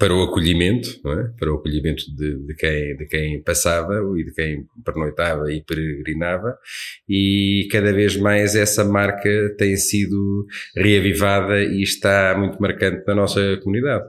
para 0.00 0.14
o 0.14 0.22
acolhimento, 0.22 0.88
é? 1.06 1.38
para 1.38 1.52
o 1.52 1.56
acolhimento 1.56 2.04
de, 2.16 2.46
de, 2.46 2.54
quem, 2.54 2.96
de 2.96 3.06
quem 3.06 3.42
passava 3.42 4.00
e 4.16 4.24
de 4.24 4.32
quem 4.32 4.64
pernoitava 4.82 5.52
e 5.52 5.62
peregrinava, 5.62 6.56
e 7.06 7.68
cada 7.70 7.92
vez 7.92 8.16
mais 8.16 8.56
essa 8.56 8.82
marca 8.82 9.54
tem 9.58 9.76
sido 9.76 10.46
reavivada 10.74 11.62
e 11.62 11.82
está 11.82 12.34
muito 12.38 12.60
marcante 12.62 13.06
na 13.06 13.14
nossa 13.14 13.58
comunidade. 13.58 14.08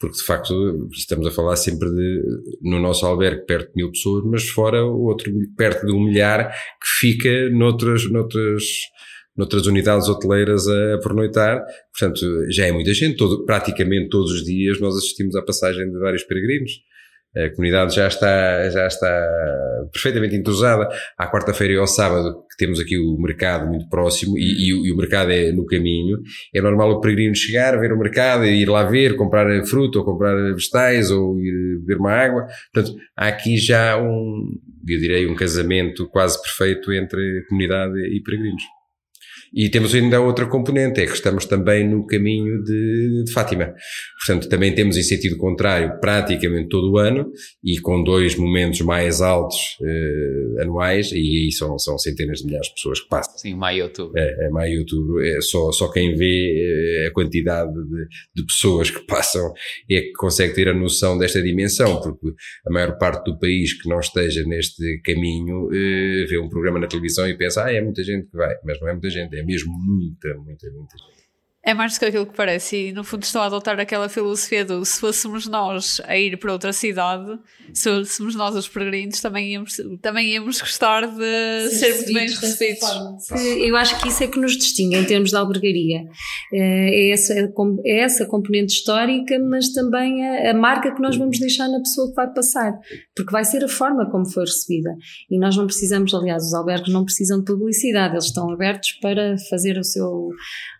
Porque 0.00 0.16
de 0.16 0.24
facto 0.24 0.88
estamos 0.92 1.26
a 1.28 1.30
falar 1.30 1.54
sempre 1.54 1.88
de, 1.88 2.22
no 2.62 2.80
nosso 2.80 3.06
albergue, 3.06 3.46
perto 3.46 3.68
de 3.68 3.76
mil 3.76 3.92
pessoas, 3.92 4.24
mas 4.24 4.48
fora 4.48 4.82
outro 4.84 5.30
perto 5.56 5.86
de 5.86 5.92
um 5.92 6.04
milhar 6.04 6.50
que 6.50 6.88
fica 6.98 7.48
noutras, 7.50 8.10
noutras, 8.10 8.64
noutras 9.38 9.66
unidades 9.66 10.08
hoteleiras 10.08 10.66
a, 10.66 10.94
a 10.94 10.98
pernoitar. 10.98 11.64
Portanto, 11.96 12.26
já 12.50 12.66
é 12.66 12.72
muita 12.72 12.92
gente. 12.92 13.16
Todo, 13.16 13.44
praticamente 13.44 14.08
todos 14.08 14.32
os 14.32 14.44
dias 14.44 14.80
nós 14.80 14.96
assistimos 14.96 15.36
à 15.36 15.42
passagem 15.42 15.90
de 15.90 15.98
vários 15.98 16.24
peregrinos. 16.24 16.72
A 17.36 17.50
comunidade 17.50 17.94
já 17.94 18.08
está, 18.08 18.68
já 18.70 18.86
está 18.86 19.86
perfeitamente 19.92 20.34
entrosada. 20.34 20.88
À 21.16 21.30
quarta-feira 21.30 21.74
e 21.74 21.76
ao 21.76 21.86
sábado, 21.86 22.42
que 22.50 22.56
temos 22.56 22.80
aqui 22.80 22.98
o 22.98 23.16
mercado 23.18 23.68
muito 23.68 23.88
próximo 23.88 24.36
e, 24.36 24.42
e, 24.42 24.88
e, 24.88 24.92
o 24.92 24.96
mercado 24.96 25.30
é 25.30 25.52
no 25.52 25.66
caminho, 25.66 26.18
é 26.54 26.60
normal 26.60 26.90
o 26.90 27.00
peregrino 27.00 27.36
chegar, 27.36 27.78
ver 27.78 27.92
o 27.92 27.98
mercado, 27.98 28.46
ir 28.46 28.68
lá 28.68 28.82
ver, 28.82 29.14
comprar 29.14 29.46
fruta 29.66 29.98
ou 29.98 30.04
comprar 30.04 30.34
vegetais 30.54 31.10
ou 31.10 31.38
ir 31.38 31.78
beber 31.80 31.98
uma 31.98 32.12
água. 32.12 32.46
Portanto, 32.72 32.98
há 33.16 33.28
aqui 33.28 33.56
já 33.58 33.96
um, 34.00 34.58
eu 34.88 34.98
direi, 34.98 35.26
um 35.26 35.34
casamento 35.34 36.08
quase 36.08 36.40
perfeito 36.42 36.92
entre 36.92 37.44
comunidade 37.48 38.00
e 38.00 38.20
peregrinos. 38.22 38.62
E 39.54 39.68
temos 39.68 39.94
ainda 39.94 40.20
outra 40.20 40.46
componente, 40.46 41.00
é 41.00 41.06
que 41.06 41.12
estamos 41.12 41.46
também 41.46 41.88
no 41.88 42.06
caminho 42.06 42.62
de, 42.62 43.24
de 43.24 43.32
Fátima. 43.32 43.72
Portanto, 44.18 44.48
também 44.48 44.74
temos 44.74 44.96
em 44.96 45.02
sentido 45.02 45.36
contrário 45.36 45.98
praticamente 46.00 46.68
todo 46.68 46.92
o 46.92 46.98
ano 46.98 47.30
e 47.64 47.78
com 47.80 48.02
dois 48.02 48.36
momentos 48.36 48.80
mais 48.82 49.20
altos 49.20 49.56
eh, 49.82 50.62
anuais, 50.62 51.12
e 51.12 51.16
aí 51.16 51.52
são, 51.52 51.78
são 51.78 51.98
centenas 51.98 52.38
de 52.38 52.46
milhares 52.46 52.68
de 52.68 52.74
pessoas 52.74 53.00
que 53.00 53.08
passam. 53.08 53.38
Sim, 53.38 53.54
maio 53.54 53.78
e 53.78 53.82
outubro. 53.82 54.18
É, 54.18 54.46
é 54.46 54.50
maio 54.50 54.74
e 54.74 54.78
outubro. 54.78 55.24
É 55.24 55.40
só, 55.40 55.72
só 55.72 55.90
quem 55.90 56.14
vê 56.14 57.04
eh, 57.04 57.06
a 57.06 57.12
quantidade 57.12 57.72
de, 57.72 58.06
de 58.36 58.46
pessoas 58.46 58.90
que 58.90 59.04
passam 59.06 59.52
é 59.90 60.00
que 60.00 60.12
consegue 60.12 60.54
ter 60.54 60.68
a 60.68 60.74
noção 60.74 61.18
desta 61.18 61.42
dimensão, 61.42 62.00
porque 62.00 62.28
a 62.66 62.72
maior 62.72 62.98
parte 62.98 63.24
do 63.24 63.38
país 63.38 63.80
que 63.80 63.88
não 63.88 64.00
esteja 64.00 64.42
neste 64.44 65.00
caminho 65.02 65.68
eh, 65.72 66.26
vê 66.28 66.38
um 66.38 66.48
programa 66.48 66.78
na 66.78 66.86
televisão 66.86 67.28
e 67.28 67.36
pensa, 67.36 67.64
ah, 67.64 67.72
é 67.72 67.80
muita 67.80 68.02
gente 68.02 68.28
que 68.28 68.36
vai, 68.36 68.54
mas 68.64 68.80
não 68.80 68.88
é 68.88 68.92
muita 68.92 69.10
gente, 69.10 69.37
é 69.38 69.44
mesmo 69.44 69.72
muita, 69.72 70.28
muita, 70.36 70.70
muita 70.70 70.98
gente. 70.98 71.17
É 71.68 71.74
mais 71.74 71.92
do 71.92 71.98
que 71.98 72.06
aquilo 72.06 72.24
que 72.24 72.34
parece, 72.34 72.88
e 72.88 72.92
no 72.92 73.04
fundo 73.04 73.24
estão 73.24 73.42
a 73.42 73.44
adotar 73.44 73.78
aquela 73.78 74.08
filosofia 74.08 74.64
do 74.64 74.82
se 74.86 74.98
fôssemos 74.98 75.46
nós 75.46 76.00
a 76.06 76.16
ir 76.16 76.38
para 76.38 76.50
outra 76.50 76.72
cidade, 76.72 77.38
se 77.74 77.90
fôssemos 77.90 78.34
nós 78.34 78.56
os 78.56 78.66
peregrinos, 78.66 79.20
também 79.20 79.52
íamos, 79.52 79.76
também 80.00 80.28
íamos 80.28 80.62
gostar 80.62 81.06
de 81.06 81.68
ser, 81.68 81.92
ser 81.92 81.94
muito 81.96 82.14
bem 82.14 82.26
recebidos. 82.26 83.30
Eu 83.58 83.76
acho 83.76 84.00
que 84.00 84.08
isso 84.08 84.24
é 84.24 84.28
que 84.28 84.40
nos 84.40 84.56
distingue 84.56 84.96
em 84.96 85.04
termos 85.04 85.28
de 85.28 85.36
albergaria. 85.36 86.04
É 86.54 87.10
essa, 87.10 87.34
é 87.34 87.98
essa 87.98 88.24
componente 88.24 88.72
histórica, 88.72 89.38
mas 89.38 89.68
também 89.68 90.26
a, 90.26 90.52
a 90.52 90.54
marca 90.54 90.94
que 90.94 91.02
nós 91.02 91.18
vamos 91.18 91.38
deixar 91.38 91.68
na 91.68 91.80
pessoa 91.80 92.08
que 92.08 92.14
vai 92.14 92.32
passar, 92.32 92.72
porque 93.14 93.30
vai 93.30 93.44
ser 93.44 93.62
a 93.62 93.68
forma 93.68 94.10
como 94.10 94.26
foi 94.26 94.44
recebida. 94.44 94.94
E 95.30 95.38
nós 95.38 95.54
não 95.54 95.66
precisamos, 95.66 96.14
aliás, 96.14 96.44
os 96.44 96.54
albergues 96.54 96.90
não 96.90 97.04
precisam 97.04 97.40
de 97.40 97.44
publicidade, 97.44 98.14
eles 98.14 98.24
estão 98.24 98.50
abertos 98.50 98.92
para 99.02 99.36
fazer 99.50 99.76
o 99.76 99.84
seu, 99.84 100.30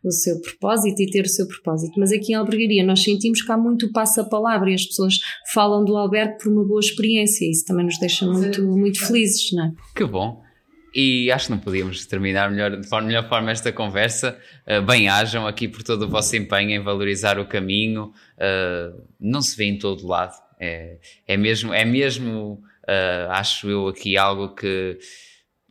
o 0.05 0.11
seu 0.11 0.41
propósito 0.41 1.01
e 1.03 1.11
ter 1.11 1.25
o 1.25 1.29
seu 1.29 1.47
propósito. 1.47 1.99
Mas 1.99 2.13
aqui 2.13 2.33
em 2.33 2.35
albergaria 2.37 2.85
nós 2.85 3.03
sentimos 3.03 3.43
que 3.43 3.51
há 3.53 3.57
muito 3.57 3.91
passa-palavra 3.93 4.71
e 4.71 4.75
as 4.75 4.85
pessoas 4.85 5.19
falam 5.53 5.85
do 5.85 5.97
albergue 5.97 6.39
por 6.39 6.53
uma 6.53 6.65
boa 6.65 6.81
experiência 6.81 7.45
e 7.45 7.51
isso 7.51 7.65
também 7.65 7.85
nos 7.85 7.99
deixa 7.99 8.27
muito, 8.27 8.63
muito 8.63 9.05
felizes, 9.07 9.53
não 9.53 9.67
é? 9.67 9.73
Que 9.95 10.05
bom. 10.05 10.43
E 10.95 11.31
acho 11.31 11.47
que 11.47 11.53
não 11.53 11.59
podíamos 11.59 12.07
terminar 12.07 12.51
melhor, 12.51 12.81
de 12.81 12.89
forma, 12.89 13.07
melhor 13.07 13.29
forma 13.29 13.51
esta 13.51 13.71
conversa. 13.71 14.39
Uh, 14.67 14.83
Bem-ajam 14.83 15.47
aqui 15.47 15.69
por 15.69 15.83
todo 15.83 16.03
o 16.03 16.09
vosso 16.09 16.35
empenho 16.35 16.71
em 16.71 16.83
valorizar 16.83 17.39
o 17.39 17.47
caminho. 17.47 18.13
Uh, 18.37 19.01
não 19.21 19.43
se 19.43 19.57
vê 19.57 19.65
em 19.65 19.79
todo 19.79 20.07
lado. 20.07 20.35
É, 20.59 20.99
é 21.27 21.37
mesmo, 21.37 21.73
é 21.73 21.85
mesmo 21.85 22.63
uh, 22.89 23.31
acho 23.31 23.69
eu, 23.69 23.87
aqui 23.87 24.17
algo 24.17 24.55
que, 24.55 24.99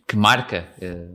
que 0.07 0.15
marca 0.15 0.67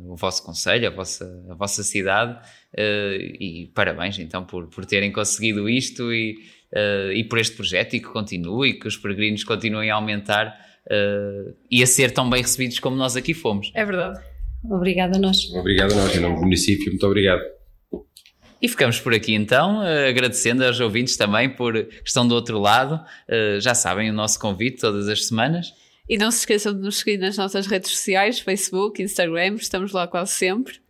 o 0.04 0.16
vosso 0.16 0.44
conselho, 0.44 0.86
a 0.86 0.90
vossa, 0.90 1.24
a 1.48 1.54
vossa 1.54 1.82
cidade 1.82 2.38
Uh, 2.72 3.20
e 3.38 3.70
parabéns 3.74 4.18
então 4.18 4.46
por, 4.46 4.66
por 4.68 4.86
terem 4.86 5.12
conseguido 5.12 5.68
isto 5.68 6.10
e, 6.10 6.38
uh, 6.72 7.12
e 7.12 7.22
por 7.22 7.38
este 7.38 7.54
projeto 7.54 7.94
e 7.94 8.00
que 8.00 8.06
continue 8.06 8.70
e 8.70 8.72
que 8.78 8.88
os 8.88 8.96
peregrinos 8.96 9.44
continuem 9.44 9.90
a 9.90 9.96
aumentar 9.96 10.58
uh, 10.86 11.54
e 11.70 11.82
a 11.82 11.86
ser 11.86 12.12
tão 12.12 12.30
bem 12.30 12.40
recebidos 12.40 12.78
como 12.78 12.96
nós 12.96 13.14
aqui 13.14 13.34
fomos. 13.34 13.70
É 13.74 13.84
verdade. 13.84 14.18
Obrigada 14.64 15.18
a 15.18 15.20
nós. 15.20 15.52
Obrigado 15.52 15.92
a 15.92 15.96
nós, 15.96 16.16
em 16.16 16.20
nome 16.20 16.36
do 16.36 16.40
município, 16.40 16.86
muito 16.86 17.06
obrigado. 17.06 17.42
E 18.62 18.68
ficamos 18.68 18.98
por 18.98 19.12
aqui 19.12 19.34
então, 19.34 19.80
agradecendo 19.80 20.64
aos 20.64 20.78
ouvintes 20.78 21.16
também 21.16 21.50
por 21.50 21.74
que 21.74 22.02
estão 22.06 22.26
do 22.26 22.32
outro 22.32 22.60
lado. 22.60 23.00
Já 23.60 23.74
sabem 23.74 24.08
o 24.08 24.12
nosso 24.12 24.38
convite 24.38 24.80
todas 24.80 25.08
as 25.08 25.26
semanas. 25.26 25.74
E 26.08 26.18
não 26.18 26.30
se 26.30 26.38
esqueçam 26.38 26.74
de 26.74 26.80
nos 26.80 26.98
seguir 26.98 27.16
nas 27.16 27.36
nossas 27.36 27.66
redes 27.66 27.90
sociais, 27.90 28.40
Facebook, 28.40 29.00
Instagram, 29.02 29.54
estamos 29.54 29.92
lá 29.92 30.06
quase 30.06 30.32
sempre. 30.32 30.80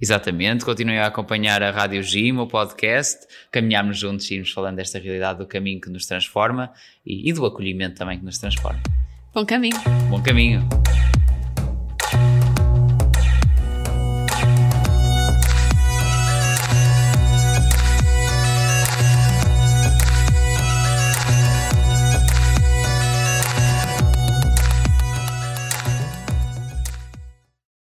Exatamente, 0.00 0.64
continuem 0.64 0.98
a 0.98 1.06
acompanhar 1.06 1.62
a 1.62 1.70
Rádio 1.70 2.02
Gima, 2.02 2.42
o 2.42 2.46
podcast, 2.46 3.26
caminharmos 3.50 3.98
juntos 3.98 4.30
e 4.30 4.34
irmos 4.34 4.50
falando 4.50 4.76
desta 4.76 4.98
realidade 4.98 5.38
do 5.38 5.46
caminho 5.46 5.80
que 5.80 5.88
nos 5.88 6.04
transforma 6.04 6.72
e, 7.04 7.30
e 7.30 7.32
do 7.32 7.46
acolhimento 7.46 7.96
também 7.96 8.18
que 8.18 8.24
nos 8.24 8.38
transforma. 8.38 8.82
Bom 9.32 9.46
caminho. 9.46 9.76
Bom 10.10 10.22
caminho. 10.22 10.68